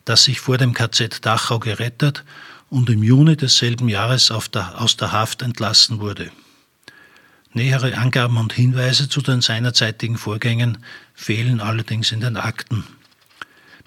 dass 0.04 0.24
sich 0.24 0.40
vor 0.40 0.58
dem 0.58 0.74
KZ 0.74 1.24
Dachau 1.24 1.58
gerettet 1.58 2.24
und 2.70 2.88
im 2.90 3.02
Juni 3.02 3.36
desselben 3.36 3.88
Jahres 3.88 4.32
der, 4.52 4.80
aus 4.80 4.96
der 4.96 5.12
Haft 5.12 5.42
entlassen 5.42 6.00
wurde. 6.00 6.30
Nähere 7.52 7.98
Angaben 7.98 8.38
und 8.38 8.54
Hinweise 8.54 9.10
zu 9.10 9.20
den 9.20 9.42
seinerzeitigen 9.42 10.16
Vorgängen 10.16 10.78
fehlen 11.14 11.60
allerdings 11.60 12.10
in 12.10 12.20
den 12.20 12.38
Akten. 12.38 12.84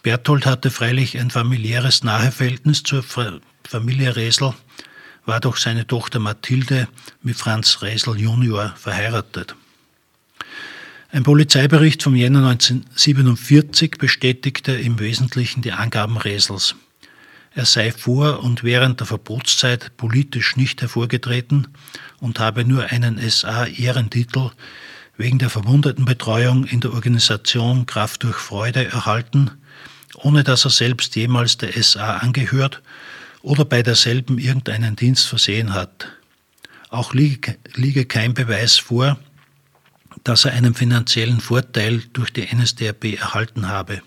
Berthold 0.06 0.46
hatte 0.46 0.70
freilich 0.70 1.20
ein 1.20 1.32
familiäres 1.32 2.04
Naheverhältnis 2.04 2.84
zur 2.84 3.02
Familie 3.02 4.16
Resel, 4.16 4.54
war 5.26 5.40
doch 5.40 5.58
seine 5.58 5.88
Tochter 5.88 6.20
Mathilde 6.20 6.88
mit 7.24 7.38
Franz 7.38 7.82
Resel 7.82 8.16
junior 8.16 8.76
verheiratet. 8.78 9.56
Ein 11.12 11.24
Polizeibericht 11.24 12.04
vom 12.04 12.16
Jänner 12.16 12.48
1947 12.48 13.98
bestätigte 13.98 14.74
im 14.74 15.00
Wesentlichen 15.00 15.64
die 15.64 15.72
Angaben 15.72 16.18
Resels. 16.18 16.76
Er 17.56 17.66
sei 17.66 17.92
vor 17.92 18.44
und 18.44 18.64
während 18.64 19.00
der 19.00 19.08
Verbotszeit 19.08 19.98
politisch 19.98 20.56
nicht 20.56 20.84
hervorgetreten 20.84 21.70
und 22.20 22.40
habe 22.40 22.64
nur 22.64 22.92
einen 22.92 23.18
SA-Ehrentitel 23.28 24.52
wegen 25.18 25.40
der 25.40 25.50
Verwundetenbetreuung 25.50 26.66
in 26.66 26.80
der 26.80 26.94
Organisation 26.94 27.88
Kraft 27.88 28.22
durch 28.22 28.36
Freude 28.36 28.86
erhalten 28.86 29.50
ohne 30.16 30.44
dass 30.44 30.66
er 30.66 30.72
selbst 30.72 31.16
jemals 31.16 31.58
der 31.58 31.82
SA 31.82 32.18
angehört 32.18 32.82
oder 33.42 33.66
bei 33.66 33.84
derselben 33.84 34.38
irgendeinen 34.38 34.96
Dienst 34.96 35.28
versehen 35.28 35.74
hat. 35.74 36.08
Auch 36.90 37.14
liege, 37.14 37.58
liege 37.76 38.06
kein 38.06 38.34
Beweis 38.34 38.78
vor, 38.78 39.20
dass 40.24 40.46
er 40.46 40.54
einen 40.54 40.74
finanziellen 40.74 41.40
Vorteil 41.40 42.02
durch 42.14 42.32
die 42.32 42.48
NSDAP 42.54 43.20
erhalten 43.20 43.68
habe. 43.68 44.02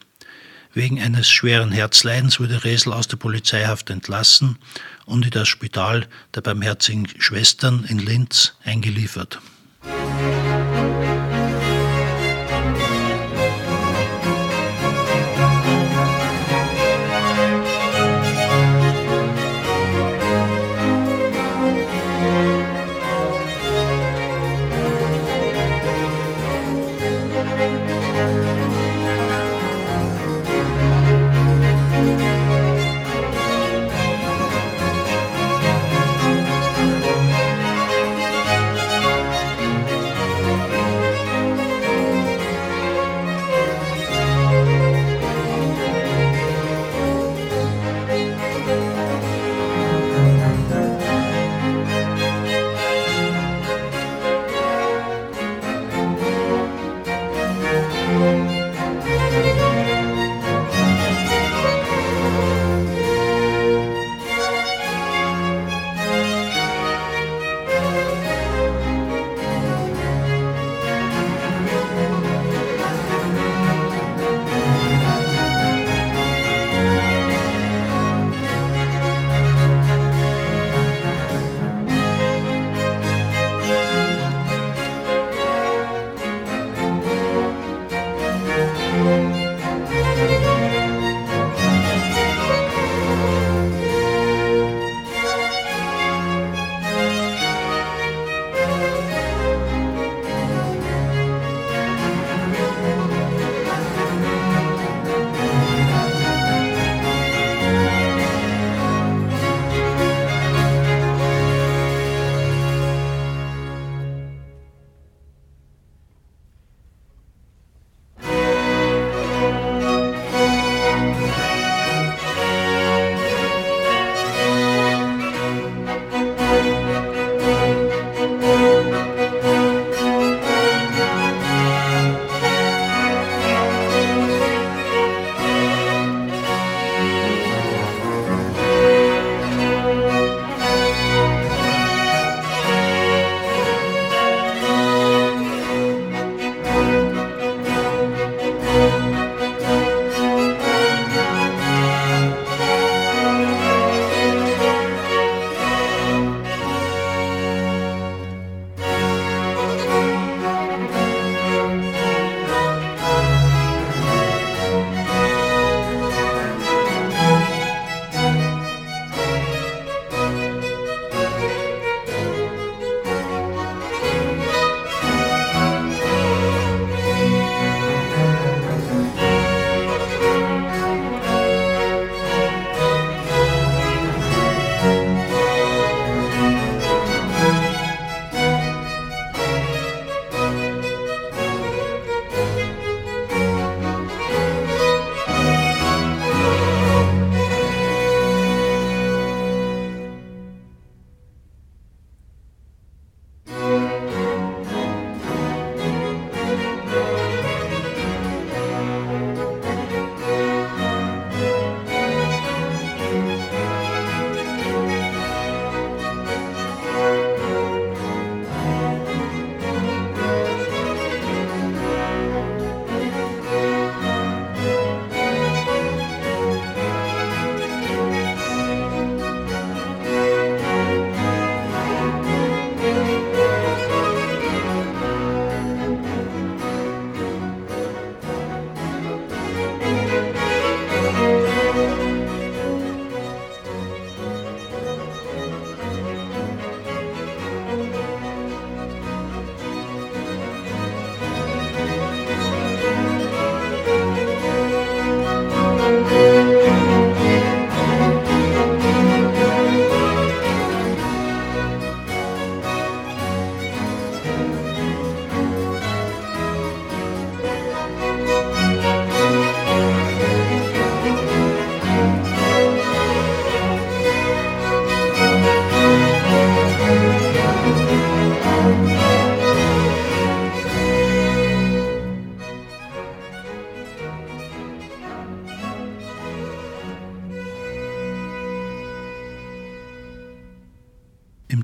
Wegen 0.74 1.00
eines 1.00 1.28
schweren 1.28 1.72
Herzleidens 1.72 2.40
wurde 2.40 2.64
Resel 2.64 2.92
aus 2.92 3.08
der 3.08 3.16
Polizeihaft 3.16 3.90
entlassen 3.90 4.58
und 5.06 5.24
in 5.24 5.30
das 5.30 5.48
Spital 5.48 6.06
der 6.34 6.40
Barmherzigen 6.40 7.08
Schwestern 7.18 7.84
in 7.84 7.98
Linz 7.98 8.54
eingeliefert. 8.64 9.40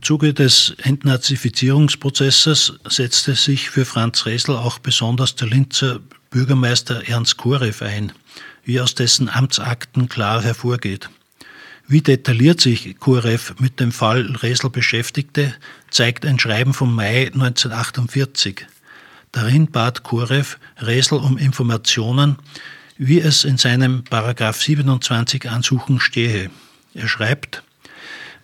Zuge 0.05 0.34
des 0.34 0.74
Entnazifizierungsprozesses 0.82 2.74
setzte 2.86 3.34
sich 3.34 3.70
für 3.70 3.86
Franz 3.86 4.26
Resel 4.26 4.55
auch 4.55 4.78
besonders 4.78 5.34
der 5.34 5.48
Linzer 5.48 5.98
Bürgermeister 6.28 7.09
Ernst 7.09 7.38
Korev 7.38 7.82
ein, 7.82 8.12
wie 8.64 8.82
aus 8.82 8.94
dessen 8.94 9.30
Amtsakten 9.30 10.11
klar 10.11 10.42
hervorgeht. 10.42 11.09
Wie 11.88 12.02
detailliert 12.02 12.61
sich 12.61 12.98
Korev 12.98 13.55
mit 13.59 13.80
dem 13.80 13.92
Fall 13.92 14.36
Resel 14.42 14.68
beschäftigte, 14.68 15.55
zeigt 15.90 16.26
ein 16.26 16.38
Schreiben 16.38 16.74
vom 16.74 16.94
Mai 16.94 17.28
1948. 17.32 18.66
Darin 19.32 19.68
bat 19.68 20.02
Korev 20.02 20.59
Resel 20.80 21.16
um 21.16 21.38
Informationen, 21.38 22.36
wie 22.98 23.20
es 23.20 23.44
in 23.44 23.57
seinem 23.57 24.05
Paragraph 24.05 24.61
27 24.61 25.48
Ansuchen 25.48 25.98
stehe. 25.98 26.50
Er 26.92 27.09
schreibt, 27.09 27.62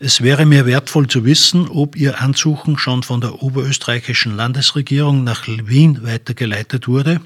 es 0.02 0.22
wäre 0.22 0.46
mir 0.46 0.64
wertvoll 0.64 1.08
zu 1.08 1.26
wissen, 1.26 1.68
ob 1.68 1.94
Ihr 1.94 2.22
Ansuchen 2.22 2.78
schon 2.78 3.02
von 3.02 3.20
der 3.20 3.42
oberösterreichischen 3.42 4.34
Landesregierung 4.34 5.24
nach 5.24 5.46
Wien 5.46 6.02
weitergeleitet 6.02 6.88
wurde, 6.88 7.20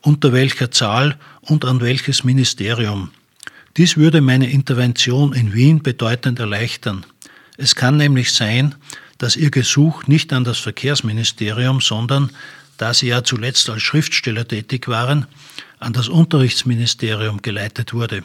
unter 0.00 0.32
welcher 0.32 0.70
Zahl 0.70 1.18
und 1.42 1.66
an 1.66 1.82
welches 1.82 2.24
Ministerium. 2.24 3.10
Dies 3.76 3.98
würde 3.98 4.22
meine 4.22 4.50
Intervention 4.50 5.34
in 5.34 5.52
Wien 5.52 5.82
bedeutend 5.82 6.38
erleichtern. 6.38 7.04
Es 7.58 7.74
kann 7.74 7.98
nämlich 7.98 8.32
sein, 8.32 8.74
dass 9.18 9.36
Ihr 9.36 9.50
Gesuch 9.50 10.06
nicht 10.06 10.32
an 10.32 10.44
das 10.44 10.56
Verkehrsministerium, 10.56 11.82
sondern, 11.82 12.30
da 12.78 12.94
Sie 12.94 13.08
ja 13.08 13.22
zuletzt 13.22 13.68
als 13.68 13.82
Schriftsteller 13.82 14.48
tätig 14.48 14.88
waren, 14.88 15.26
an 15.78 15.92
das 15.92 16.08
Unterrichtsministerium 16.08 17.42
geleitet 17.42 17.92
wurde. 17.92 18.24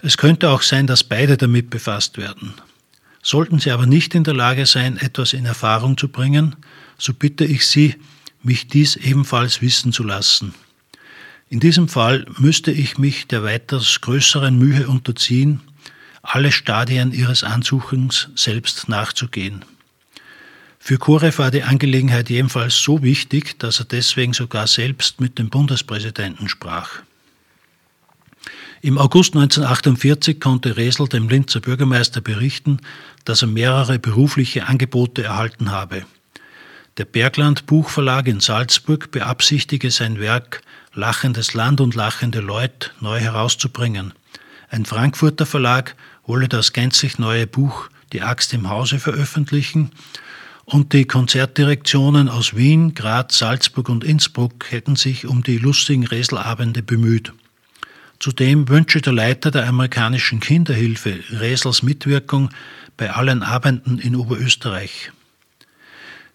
Es 0.00 0.16
könnte 0.16 0.50
auch 0.50 0.62
sein, 0.62 0.86
dass 0.86 1.02
beide 1.02 1.36
damit 1.36 1.70
befasst 1.70 2.18
werden. 2.18 2.54
Sollten 3.24 3.58
Sie 3.58 3.70
aber 3.70 3.86
nicht 3.86 4.14
in 4.14 4.22
der 4.22 4.34
Lage 4.34 4.66
sein, 4.66 4.98
etwas 4.98 5.32
in 5.32 5.46
Erfahrung 5.46 5.96
zu 5.96 6.08
bringen, 6.08 6.56
so 6.98 7.14
bitte 7.14 7.46
ich 7.46 7.66
Sie, 7.66 7.96
mich 8.42 8.68
dies 8.68 8.96
ebenfalls 8.96 9.62
wissen 9.62 9.94
zu 9.94 10.04
lassen. 10.04 10.54
In 11.48 11.58
diesem 11.58 11.88
Fall 11.88 12.26
müsste 12.36 12.70
ich 12.70 12.98
mich 12.98 13.26
der 13.26 13.42
weiters 13.42 14.02
größeren 14.02 14.58
Mühe 14.58 14.86
unterziehen, 14.86 15.62
alle 16.22 16.52
Stadien 16.52 17.12
Ihres 17.12 17.44
Ansuchens 17.44 18.28
selbst 18.34 18.90
nachzugehen. 18.90 19.64
Für 20.78 20.98
Korev 20.98 21.38
war 21.38 21.50
die 21.50 21.62
Angelegenheit 21.62 22.28
jedenfalls 22.28 22.76
so 22.76 23.02
wichtig, 23.02 23.58
dass 23.58 23.78
er 23.78 23.86
deswegen 23.86 24.34
sogar 24.34 24.66
selbst 24.66 25.18
mit 25.18 25.38
dem 25.38 25.48
Bundespräsidenten 25.48 26.50
sprach. 26.50 27.00
Im 28.84 28.98
August 28.98 29.34
1948 29.34 30.38
konnte 30.40 30.76
Resel 30.76 31.08
dem 31.08 31.30
Linzer 31.30 31.60
Bürgermeister 31.60 32.20
berichten, 32.20 32.80
dass 33.24 33.40
er 33.40 33.48
mehrere 33.48 33.98
berufliche 33.98 34.66
Angebote 34.66 35.24
erhalten 35.24 35.70
habe. 35.70 36.04
Der 36.98 37.06
Bergland 37.06 37.64
Buchverlag 37.64 38.26
in 38.28 38.40
Salzburg 38.40 39.10
beabsichtige 39.10 39.90
sein 39.90 40.20
Werk 40.20 40.60
Lachendes 40.92 41.54
Land 41.54 41.80
und 41.80 41.94
lachende 41.94 42.40
Leut 42.40 42.92
neu 43.00 43.20
herauszubringen. 43.20 44.12
Ein 44.68 44.84
Frankfurter 44.84 45.46
Verlag 45.46 45.96
wolle 46.26 46.48
das 46.48 46.74
gänzlich 46.74 47.18
neue 47.18 47.46
Buch 47.46 47.88
Die 48.12 48.20
Axt 48.20 48.52
im 48.52 48.68
Hause 48.68 48.98
veröffentlichen 48.98 49.92
und 50.66 50.92
die 50.92 51.06
Konzertdirektionen 51.06 52.28
aus 52.28 52.54
Wien, 52.54 52.92
Graz, 52.92 53.38
Salzburg 53.38 53.88
und 53.88 54.04
Innsbruck 54.04 54.70
hätten 54.70 54.96
sich 54.96 55.24
um 55.24 55.42
die 55.42 55.56
lustigen 55.56 56.06
Reselabende 56.06 56.82
bemüht. 56.82 57.32
Zudem 58.24 58.70
wünsche 58.70 59.02
der 59.02 59.12
Leiter 59.12 59.50
der 59.50 59.68
amerikanischen 59.68 60.40
Kinderhilfe 60.40 61.20
Resels 61.28 61.82
Mitwirkung 61.82 62.48
bei 62.96 63.10
allen 63.10 63.42
Abenden 63.42 63.98
in 63.98 64.16
Oberösterreich. 64.16 65.12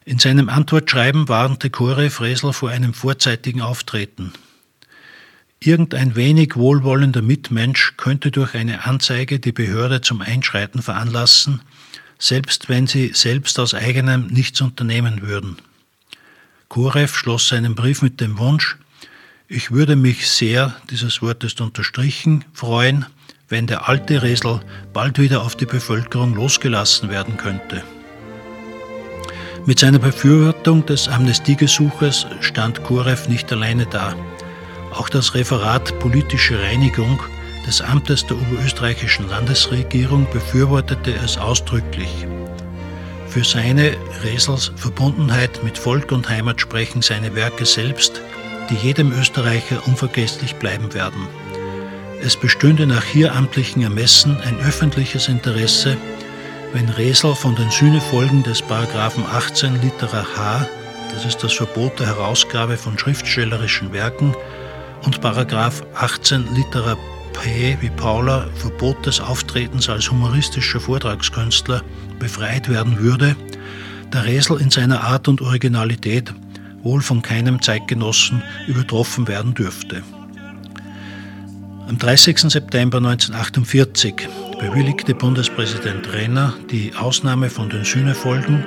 In 0.06 0.20
seinem 0.20 0.50
Antwortschreiben 0.50 1.28
warnte 1.30 1.72
Korev 1.72 2.22
Resel 2.22 2.54
vor 2.54 2.70
einem 2.70 2.94
vorzeitigen 2.94 3.62
Auftreten. 3.62 4.34
Irgendein 5.60 6.16
wenig 6.16 6.56
wohlwollender 6.58 7.24
Mitmensch 7.24 7.96
könnte 7.98 8.30
durch 8.30 8.54
eine 8.54 8.86
Anzeige 8.86 9.40
die 9.40 9.52
Behörde 9.52 10.02
zum 10.02 10.22
Einschreiten 10.22 10.84
veranlassen, 10.84 11.64
selbst 12.20 12.70
wenn 12.70 12.86
sie 12.86 13.14
selbst 13.16 13.58
aus 13.58 13.74
eigenem 13.74 14.28
nichts 14.28 14.62
unternehmen 14.62 15.24
würden. 15.24 15.58
Korev 16.68 17.18
schloss 17.18 17.48
seinen 17.48 17.74
Brief 17.74 18.04
mit 18.04 18.22
dem 18.22 18.38
Wunsch, 18.38 18.78
ich 19.50 19.72
würde 19.72 19.96
mich 19.96 20.30
sehr, 20.30 20.76
dieses 20.92 21.24
Wort 21.24 21.44
ist 21.44 21.60
unterstrichen, 21.60 22.46
freuen, 22.54 23.08
wenn 23.48 23.66
der 23.66 23.90
alte 23.90 24.22
Resel 24.22 24.60
bald 24.94 25.18
wieder 25.18 25.42
auf 25.42 25.56
die 25.56 25.66
Bevölkerung 25.66 26.36
losgelassen 26.36 27.10
werden 27.10 27.36
könnte. 27.36 27.84
Mit 29.66 29.80
seiner 29.80 29.98
Befürwortung 29.98 30.86
des 30.86 31.08
Amnestiegesuches 31.08 32.28
stand 32.42 32.84
Korev 32.84 33.28
nicht 33.28 33.52
alleine 33.52 33.88
da. 33.88 34.16
Auch 34.92 35.10
das 35.10 35.34
Referat 35.34 35.98
Politische 36.00 36.62
Reinigung 36.62 37.20
des 37.66 37.82
Amtes 37.82 38.28
der 38.28 38.38
oberösterreichischen 38.38 39.28
Landesregierung 39.30 40.28
befürwortete 40.32 41.12
es 41.26 41.40
ausdrücklich. 41.40 42.28
Für 43.28 43.44
seine 43.44 43.98
Resels 44.24 44.72
Verbundenheit 44.76 45.64
mit 45.64 45.78
Volk 45.78 46.12
und 46.12 46.30
Heimat 46.30 46.62
sprechen 46.62 47.02
seine 47.02 47.34
Werke 47.36 47.66
selbst, 47.66 48.22
die 48.70 48.76
jedem 48.76 49.12
Österreicher 49.12 49.88
unvergesslich 49.88 50.56
bleiben 50.56 50.94
werden. 50.94 51.28
Es 52.22 52.36
bestünde 52.36 52.86
nach 52.86 53.04
hier 53.04 53.36
amtlichen 53.36 53.82
Ermessen 53.82 54.38
ein 54.42 54.60
öffentliches 54.60 55.28
Interesse, 55.28 55.98
wenn 56.74 56.90
Resel 56.90 57.34
von 57.34 57.56
den 57.56 57.72
Sühnefolgen 57.72 58.44
des 58.44 58.62
Paragraphen 58.62 59.24
18 59.26 59.82
Litera 59.82 60.26
H, 60.36 60.68
das 61.14 61.26
ist 61.26 61.44
das 61.44 61.54
Verbot 61.54 62.00
der 62.00 62.08
Herausgabe 62.08 62.78
von 62.78 62.98
schriftstellerischen 62.98 63.92
Werken, 63.94 64.36
und 65.04 65.22
Paragraph 65.22 65.84
18 65.96 66.54
Litera 66.54 66.98
P 67.34 67.78
wie 67.80 67.90
Paula 67.90 68.48
Verbot 68.56 69.06
des 69.06 69.22
Auftretens 69.22 69.90
als 69.90 70.12
humoristischer 70.12 70.80
Vortragskünstler 70.80 71.82
befreit 72.20 72.70
werden 72.70 73.00
würde, 73.00 73.36
der 74.14 74.26
Resel 74.26 74.60
in 74.60 74.70
seiner 74.70 75.02
Art 75.06 75.28
und 75.28 75.42
Originalität 75.42 76.34
wohl 76.84 77.02
von 77.02 77.22
keinem 77.22 77.62
Zeitgenossen 77.62 78.42
übertroffen 78.68 79.28
werden 79.28 79.54
dürfte. 79.54 80.04
Am 81.88 81.98
30. 81.98 82.40
September 82.52 82.98
1948 82.98 84.28
bewilligte 84.60 85.16
Bundespräsident 85.16 86.14
Renner 86.14 86.54
die 86.70 86.94
Ausnahme 86.96 87.50
von 87.50 87.70
den 87.70 87.84
Sühnefolgen, 87.84 88.64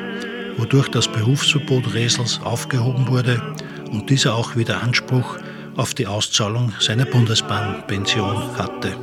wodurch 0.57 0.89
das 0.89 1.07
Berufsverbot 1.07 1.95
Resels 1.95 2.41
aufgehoben 2.43 3.07
wurde 3.09 3.41
und 3.91 4.11
dieser 4.11 4.35
auch 4.35 4.57
wieder 4.57 4.83
Anspruch 4.83 5.39
auf 5.77 5.95
die 5.95 6.07
Auszahlung 6.07 6.73
seiner 6.81 7.05
Bundesbahnpension 7.05 8.59
hatte. 8.59 8.97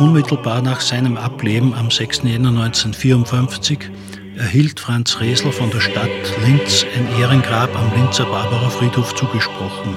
Unmittelbar 0.00 0.62
nach 0.62 0.80
seinem 0.80 1.18
Ableben 1.18 1.74
am 1.74 1.90
6. 1.90 2.22
Jänner 2.22 2.48
1954 2.48 3.90
erhielt 4.38 4.80
Franz 4.80 5.20
Resel 5.20 5.52
von 5.52 5.70
der 5.70 5.82
Stadt 5.82 6.08
Linz 6.46 6.86
ein 6.96 7.20
Ehrengrab 7.20 7.68
am 7.76 7.92
Linzer 7.94 8.24
Barbara 8.24 8.70
Friedhof 8.70 9.14
zugesprochen. 9.14 9.94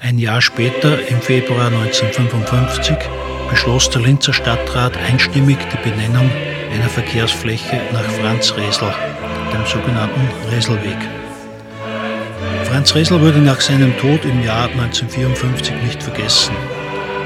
Ein 0.00 0.18
Jahr 0.18 0.40
später, 0.40 1.06
im 1.06 1.20
Februar 1.20 1.66
1955, 1.66 2.96
beschloss 3.50 3.90
der 3.90 4.00
Linzer 4.00 4.32
Stadtrat 4.32 4.96
einstimmig 4.96 5.58
die 5.70 5.90
Benennung 5.90 6.30
einer 6.72 6.88
Verkehrsfläche 6.88 7.82
nach 7.92 8.04
Franz 8.04 8.54
Resel, 8.56 8.88
dem 9.52 9.66
sogenannten 9.66 10.30
Reselweg. 10.50 10.96
Franz 12.64 12.94
Resel 12.94 13.20
wurde 13.20 13.40
nach 13.40 13.60
seinem 13.60 13.94
Tod 13.98 14.24
im 14.24 14.42
Jahr 14.42 14.70
1954 14.70 15.74
nicht 15.82 16.02
vergessen. 16.02 16.54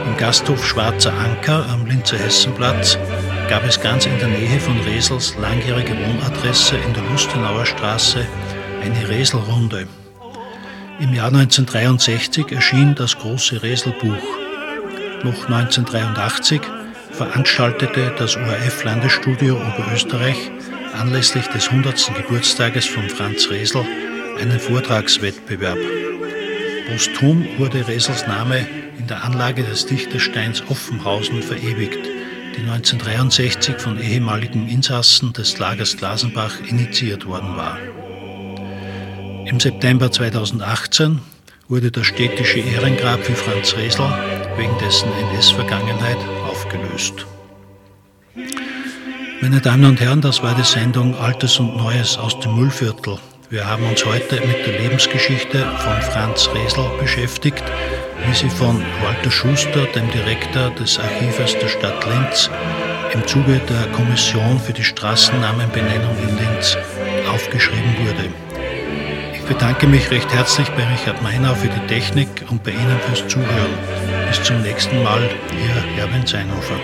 Im 0.09 0.17
Gasthof 0.17 0.67
Schwarzer 0.67 1.13
Anker 1.13 1.67
am 1.69 1.85
Linzer 1.85 2.17
Hessenplatz 2.19 2.99
gab 3.51 3.63
es 3.65 3.79
ganz 3.79 4.07
in 4.07 4.19
der 4.19 4.29
Nähe 4.29 4.59
von 4.59 4.81
Resels 4.81 5.37
langjährige 5.39 5.93
Wohnadresse 5.93 6.77
in 6.77 6.95
der 6.95 7.03
Lustenauer 7.11 7.67
Straße 7.67 8.27
eine 8.83 9.09
Reselrunde. 9.09 9.87
Im 10.99 11.13
Jahr 11.13 11.29
1963 11.29 12.53
erschien 12.53 12.95
das 12.95 13.19
große 13.19 13.63
Reselbuch. 13.63 14.25
Noch 15.25 15.45
1983 15.45 16.63
veranstaltete 17.11 18.15
das 18.19 18.37
ORF-Landesstudio 18.37 19.57
Oberösterreich 19.57 20.51
anlässlich 20.99 21.47
des 21.49 21.69
100. 21.69 22.13
Geburtstages 22.17 22.87
von 22.87 23.09
Franz 23.11 23.51
Resel 23.51 23.85
einen 24.41 24.59
Vortragswettbewerb. 24.59 25.79
Posthum 26.89 27.47
wurde 27.59 27.87
Resels 27.87 28.27
Name 28.27 28.67
in 28.99 29.07
der 29.07 29.25
Anlage 29.25 29.63
des 29.63 29.87
Dichtersteins 29.87 30.63
Offenhausen 30.69 31.43
verewigt, 31.43 32.05
die 32.57 32.63
1963 32.63 33.79
von 33.79 34.01
ehemaligen 34.01 34.69
Insassen 34.69 35.33
des 35.33 35.59
Lagers 35.59 35.97
Glasenbach 35.97 36.61
initiiert 36.69 37.27
worden 37.27 37.57
war. 37.57 37.79
Im 39.47 39.61
September 39.61 40.11
2018 40.11 41.21
wurde 41.69 41.91
das 41.91 42.07
städtische 42.07 42.59
Ehrengrab 42.59 43.25
für 43.25 43.35
Franz 43.35 43.77
Resel 43.77 44.07
wegen 44.57 44.77
dessen 44.79 45.09
NS-Vergangenheit 45.33 46.19
aufgelöst. 46.49 47.27
Meine 49.41 49.61
Damen 49.61 49.85
und 49.85 50.01
Herren, 50.01 50.21
das 50.21 50.43
war 50.43 50.55
die 50.55 50.65
Sendung 50.65 51.15
Altes 51.15 51.61
und 51.61 51.77
Neues 51.77 52.19
aus 52.19 52.41
dem 52.41 52.57
Müllviertel. 52.57 53.19
Wir 53.51 53.67
haben 53.67 53.83
uns 53.89 54.05
heute 54.05 54.47
mit 54.47 54.67
der 54.67 54.79
Lebensgeschichte 54.79 55.61
von 55.79 56.03
Franz 56.03 56.51
Resel 56.55 56.85
beschäftigt, 57.01 57.65
wie 58.27 58.35
sie 58.35 58.51
von 58.51 58.85
Walter 59.03 59.31
Schuster, 59.31 59.87
dem 59.95 60.11
Direktor 60.11 60.69
des 60.73 60.99
Archives 60.99 61.57
der 61.59 61.69
Stadt 61.69 62.05
Linz, 62.05 62.51
im 63.15 63.27
Zuge 63.27 63.59
der 63.71 63.91
Kommission 63.93 64.61
für 64.61 64.75
die 64.75 64.85
Straßennamenbenennung 64.85 66.15
in 66.29 66.37
Linz 66.37 66.77
aufgeschrieben 67.33 67.97
wurde. 68.01 68.29
Ich 69.33 69.41
bedanke 69.45 69.87
mich 69.87 70.11
recht 70.11 70.31
herzlich 70.31 70.69
bei 70.73 70.85
Richard 70.85 71.23
Meinau 71.23 71.55
für 71.55 71.69
die 71.69 71.87
Technik 71.87 72.29
und 72.51 72.63
bei 72.63 72.73
Ihnen 72.73 73.01
fürs 73.07 73.27
Zuhören. 73.29 73.79
Bis 74.29 74.43
zum 74.43 74.61
nächsten 74.61 75.03
Mal, 75.03 75.23
Ihr 75.23 76.03
Erwin 76.03 76.27
Seinhofer. 76.27 76.77